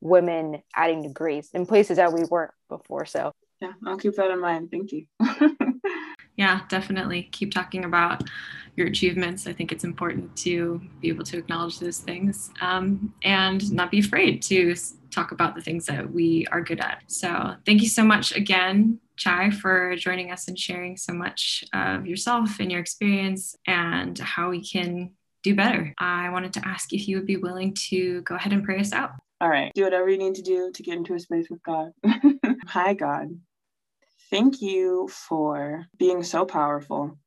women 0.00 0.62
adding 0.74 1.02
degrees 1.02 1.50
in 1.52 1.66
places 1.66 1.96
that 1.98 2.12
we 2.12 2.24
weren't 2.24 2.52
before. 2.68 3.04
So 3.04 3.32
yeah, 3.60 3.72
I'll 3.86 3.98
keep 3.98 4.14
that 4.14 4.30
in 4.30 4.40
mind. 4.40 4.70
Thank 4.70 4.92
you. 4.92 5.06
yeah, 6.36 6.60
definitely 6.68 7.24
keep 7.24 7.52
talking 7.52 7.84
about 7.84 8.22
your 8.80 8.88
achievements. 8.88 9.46
I 9.46 9.52
think 9.52 9.70
it's 9.70 9.84
important 9.84 10.34
to 10.38 10.80
be 11.00 11.08
able 11.08 11.24
to 11.24 11.38
acknowledge 11.38 11.78
those 11.78 11.98
things 11.98 12.50
um, 12.60 13.14
and 13.22 13.70
not 13.72 13.90
be 13.90 14.00
afraid 14.00 14.42
to 14.44 14.74
talk 15.10 15.32
about 15.32 15.54
the 15.54 15.60
things 15.60 15.86
that 15.86 16.10
we 16.10 16.46
are 16.50 16.60
good 16.60 16.80
at. 16.80 17.02
So 17.08 17.54
thank 17.66 17.82
you 17.82 17.88
so 17.88 18.04
much 18.04 18.34
again 18.34 19.00
Chai, 19.20 19.50
for 19.50 19.96
joining 19.96 20.30
us 20.30 20.48
and 20.48 20.58
sharing 20.58 20.96
so 20.96 21.12
much 21.12 21.62
of 21.74 22.06
yourself 22.06 22.58
and 22.58 22.72
your 22.72 22.80
experience 22.80 23.54
and 23.66 24.18
how 24.18 24.48
we 24.48 24.64
can 24.64 25.10
do 25.42 25.54
better. 25.54 25.92
I 25.98 26.30
wanted 26.30 26.54
to 26.54 26.66
ask 26.66 26.94
if 26.94 27.06
you 27.06 27.16
would 27.16 27.26
be 27.26 27.36
willing 27.36 27.74
to 27.90 28.22
go 28.22 28.34
ahead 28.34 28.54
and 28.54 28.64
pray 28.64 28.80
us 28.80 28.94
out. 28.94 29.10
All 29.42 29.50
right. 29.50 29.72
Do 29.74 29.84
whatever 29.84 30.08
you 30.08 30.16
need 30.16 30.36
to 30.36 30.42
do 30.42 30.70
to 30.72 30.82
get 30.82 30.96
into 30.96 31.12
a 31.12 31.20
space 31.20 31.48
with 31.50 31.62
God. 31.62 31.90
Hi, 32.68 32.94
God. 32.94 33.38
Thank 34.30 34.62
you 34.62 35.08
for 35.08 35.84
being 35.98 36.22
so 36.22 36.46
powerful, 36.46 37.18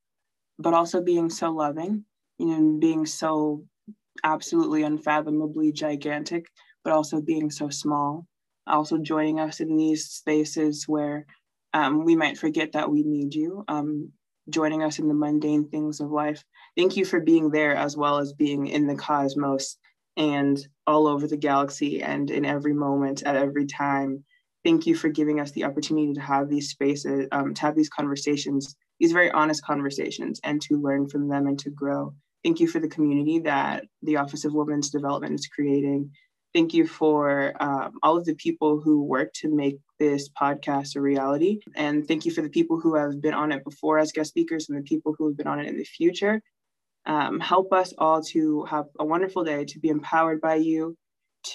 but 0.60 0.74
also 0.74 1.02
being 1.02 1.30
so 1.30 1.52
loving, 1.52 2.06
you 2.38 2.46
know, 2.46 2.78
being 2.80 3.06
so 3.06 3.64
absolutely 4.24 4.84
unfathomably 4.84 5.72
gigantic, 5.72 6.48
but 6.84 6.94
also 6.94 7.22
being 7.22 7.50
so 7.50 7.70
small. 7.70 8.26
Also 8.66 8.98
joining 8.98 9.40
us 9.40 9.60
in 9.60 9.76
these 9.76 10.06
spaces 10.06 10.86
where 10.88 11.26
um, 11.74 12.06
we 12.06 12.16
might 12.16 12.38
forget 12.38 12.72
that 12.74 12.90
we 12.90 13.04
need 13.04 13.34
you 13.34 13.66
um, 13.68 14.12
joining 14.50 14.84
us 14.84 15.00
in 15.00 15.08
the 15.08 15.14
mundane 15.14 15.70
things 15.70 16.00
of 16.00 16.12
life. 16.12 16.44
Thank 16.78 16.98
you 16.98 17.06
for 17.06 17.20
being 17.20 17.50
there 17.50 17.76
as 17.76 17.96
well 17.96 18.18
as 18.18 18.34
being 18.34 18.68
in 18.68 18.88
the 18.88 18.96
cosmos 18.96 19.78
and 20.18 20.60
all 20.86 21.08
over 21.08 21.28
the 21.28 21.38
galaxy 21.38 22.02
and 22.02 22.30
in 22.30 22.46
every 22.46 22.74
moment 22.74 23.24
at 23.24 23.36
every 23.36 23.66
time. 23.66 24.24
Thank 24.64 24.86
you 24.86 24.96
for 24.96 25.10
giving 25.10 25.40
us 25.40 25.52
the 25.52 25.66
opportunity 25.66 26.14
to 26.14 26.22
have 26.22 26.50
these 26.50 26.70
spaces, 26.70 27.28
um, 27.32 27.54
to 27.54 27.62
have 27.62 27.76
these 27.76 27.90
conversations, 27.90 28.76
these 29.04 29.12
very 29.12 29.30
honest 29.32 29.66
conversations, 29.66 30.40
and 30.46 30.62
to 30.62 30.82
learn 30.82 31.10
from 31.10 31.28
them 31.28 31.46
and 31.46 31.60
to 31.60 31.70
grow. 31.70 32.14
Thank 32.42 32.62
you 32.62 32.70
for 32.70 32.80
the 32.80 32.88
community 32.88 33.40
that 33.40 33.84
the 34.02 34.16
Office 34.16 34.46
of 34.46 34.54
Women's 34.54 34.92
Development 34.92 35.34
is 35.38 35.46
creating. 35.48 36.12
Thank 36.54 36.74
you 36.74 36.88
for 36.88 37.52
um, 37.62 38.00
all 38.02 38.16
of 38.16 38.24
the 38.24 38.36
people 38.36 38.80
who 38.80 39.04
work 39.04 39.34
to 39.42 39.54
make 39.54 39.78
this 40.00 40.30
podcast 40.30 40.96
a 40.96 41.02
reality. 41.02 41.60
And 41.76 42.08
thank 42.08 42.24
you 42.26 42.32
for 42.32 42.42
the 42.42 42.50
people 42.58 42.80
who 42.80 42.96
have 42.96 43.22
been 43.22 43.34
on 43.34 43.52
it 43.52 43.66
before 43.66 44.00
as 44.00 44.14
guest 44.14 44.30
speakers 44.30 44.70
and 44.70 44.78
the 44.78 44.84
people 44.84 45.14
who 45.18 45.28
have 45.28 45.36
been 45.36 45.48
on 45.48 45.60
it 45.60 45.68
in 45.68 45.76
the 45.78 45.84
future. 45.84 46.42
Um, 47.06 47.42
help 47.42 47.74
us 47.74 47.94
all 47.98 48.22
to 48.32 48.64
have 48.70 48.86
a 48.98 49.04
wonderful 49.04 49.44
day, 49.44 49.66
to 49.66 49.80
be 49.80 49.90
empowered 49.90 50.40
by 50.40 50.56
you, 50.56 50.96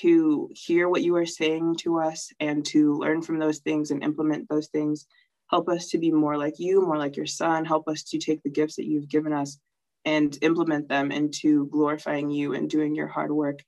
to 0.02 0.50
hear 0.52 0.86
what 0.90 1.00
you 1.02 1.16
are 1.16 1.24
saying 1.24 1.76
to 1.76 1.98
us, 1.98 2.30
and 2.40 2.62
to 2.66 2.98
learn 2.98 3.22
from 3.22 3.38
those 3.38 3.60
things 3.60 3.90
and 3.90 4.04
implement 4.04 4.50
those 4.50 4.68
things. 4.68 5.06
Help 5.50 5.68
us 5.68 5.88
to 5.88 5.98
be 5.98 6.10
more 6.10 6.36
like 6.36 6.58
you, 6.58 6.82
more 6.82 6.98
like 6.98 7.16
your 7.16 7.26
son. 7.26 7.64
Help 7.64 7.88
us 7.88 8.02
to 8.04 8.18
take 8.18 8.42
the 8.42 8.50
gifts 8.50 8.76
that 8.76 8.86
you've 8.86 9.08
given 9.08 9.32
us 9.32 9.58
and 10.04 10.38
implement 10.42 10.88
them 10.88 11.10
into 11.10 11.66
glorifying 11.66 12.30
you 12.30 12.54
and 12.54 12.70
doing 12.70 12.94
your 12.94 13.06
hard 13.06 13.30
work. 13.30 13.60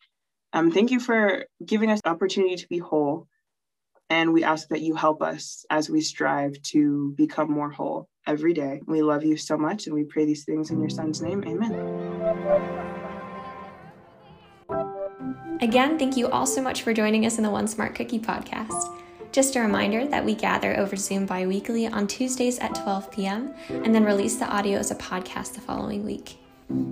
Um, 0.52 0.70
thank 0.70 0.90
you 0.90 1.00
for 1.00 1.46
giving 1.64 1.90
us 1.90 2.00
the 2.02 2.10
opportunity 2.10 2.56
to 2.56 2.68
be 2.68 2.78
whole. 2.78 3.28
And 4.08 4.32
we 4.32 4.42
ask 4.42 4.68
that 4.68 4.80
you 4.80 4.94
help 4.94 5.22
us 5.22 5.64
as 5.70 5.88
we 5.88 6.00
strive 6.00 6.60
to 6.62 7.14
become 7.16 7.50
more 7.50 7.70
whole 7.70 8.08
every 8.26 8.52
day. 8.52 8.80
We 8.86 9.02
love 9.02 9.24
you 9.24 9.36
so 9.36 9.56
much 9.56 9.86
and 9.86 9.94
we 9.94 10.04
pray 10.04 10.24
these 10.24 10.44
things 10.44 10.70
in 10.70 10.80
your 10.80 10.90
son's 10.90 11.22
name. 11.22 11.44
Amen. 11.46 11.72
Again, 15.60 15.98
thank 15.98 16.16
you 16.16 16.28
all 16.28 16.46
so 16.46 16.60
much 16.62 16.82
for 16.82 16.92
joining 16.92 17.26
us 17.26 17.36
in 17.36 17.44
the 17.44 17.50
One 17.50 17.68
Smart 17.68 17.94
Cookie 17.94 18.18
podcast. 18.18 18.99
Just 19.32 19.54
a 19.54 19.60
reminder 19.60 20.06
that 20.08 20.24
we 20.24 20.34
gather 20.34 20.76
over 20.76 20.96
Zoom 20.96 21.24
bi 21.24 21.46
weekly 21.46 21.86
on 21.86 22.08
Tuesdays 22.08 22.58
at 22.58 22.74
12 22.74 23.12
p.m. 23.12 23.54
and 23.68 23.94
then 23.94 24.04
release 24.04 24.36
the 24.36 24.48
audio 24.48 24.78
as 24.78 24.90
a 24.90 24.96
podcast 24.96 25.54
the 25.54 25.60
following 25.60 26.04
week. 26.04 26.36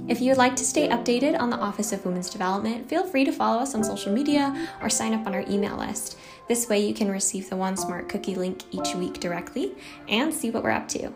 If 0.08 0.20
you 0.20 0.30
would 0.30 0.38
like 0.38 0.54
to 0.56 0.64
stay 0.64 0.88
updated 0.88 1.38
on 1.38 1.50
the 1.50 1.56
Office 1.56 1.92
of 1.92 2.04
Women's 2.04 2.30
Development, 2.30 2.88
feel 2.88 3.04
free 3.04 3.24
to 3.24 3.32
follow 3.32 3.60
us 3.60 3.74
on 3.74 3.82
social 3.82 4.12
media 4.12 4.68
or 4.80 4.88
sign 4.88 5.14
up 5.14 5.26
on 5.26 5.34
our 5.34 5.44
email 5.48 5.76
list. 5.76 6.16
This 6.48 6.68
way, 6.68 6.78
you 6.78 6.94
can 6.94 7.10
receive 7.10 7.50
the 7.50 7.56
One 7.56 7.76
Smart 7.76 8.08
Cookie 8.08 8.36
link 8.36 8.62
each 8.72 8.94
week 8.94 9.18
directly 9.18 9.72
and 10.08 10.32
see 10.32 10.50
what 10.50 10.62
we're 10.62 10.70
up 10.70 10.88
to. 10.88 11.12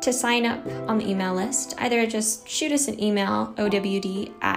To 0.00 0.12
sign 0.12 0.44
up 0.44 0.64
on 0.88 0.98
the 0.98 1.08
email 1.08 1.34
list, 1.34 1.74
either 1.78 2.04
just 2.06 2.48
shoot 2.48 2.72
us 2.72 2.88
an 2.88 3.02
email, 3.02 3.54
owd 3.58 3.74
at 3.74 3.82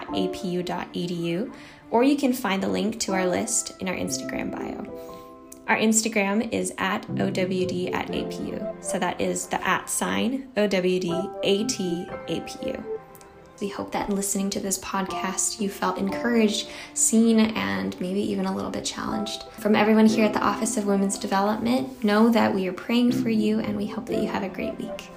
apu.edu, 0.07 1.53
or 1.91 2.03
you 2.03 2.15
can 2.15 2.33
find 2.33 2.61
the 2.61 2.67
link 2.67 2.99
to 3.01 3.13
our 3.13 3.25
list 3.25 3.73
in 3.79 3.87
our 3.87 3.95
Instagram 3.95 4.51
bio. 4.51 5.08
Our 5.69 5.77
Instagram 5.77 6.51
is 6.51 6.73
at 6.79 7.03
OWD 7.09 7.93
at 7.93 8.07
APU. 8.07 8.83
So 8.83 8.97
that 8.97 9.21
is 9.21 9.45
the 9.45 9.63
at 9.65 9.87
sign 9.87 10.49
OWD 10.57 11.11
AT 11.43 11.77
APU. 12.27 12.83
We 13.61 13.67
hope 13.67 13.91
that 13.91 14.09
in 14.09 14.15
listening 14.15 14.49
to 14.51 14.59
this 14.59 14.79
podcast, 14.79 15.61
you 15.61 15.69
felt 15.69 15.99
encouraged, 15.99 16.69
seen, 16.95 17.39
and 17.39 17.99
maybe 18.01 18.19
even 18.19 18.47
a 18.47 18.55
little 18.55 18.71
bit 18.71 18.83
challenged. 18.83 19.43
From 19.59 19.75
everyone 19.75 20.07
here 20.07 20.25
at 20.25 20.33
the 20.33 20.43
Office 20.43 20.75
of 20.75 20.87
Women's 20.87 21.19
Development, 21.19 22.03
know 22.03 22.29
that 22.29 22.55
we 22.55 22.67
are 22.67 22.73
praying 22.73 23.11
for 23.11 23.29
you 23.29 23.59
and 23.59 23.77
we 23.77 23.85
hope 23.85 24.07
that 24.07 24.23
you 24.23 24.27
have 24.27 24.41
a 24.41 24.49
great 24.49 24.75
week. 24.79 25.11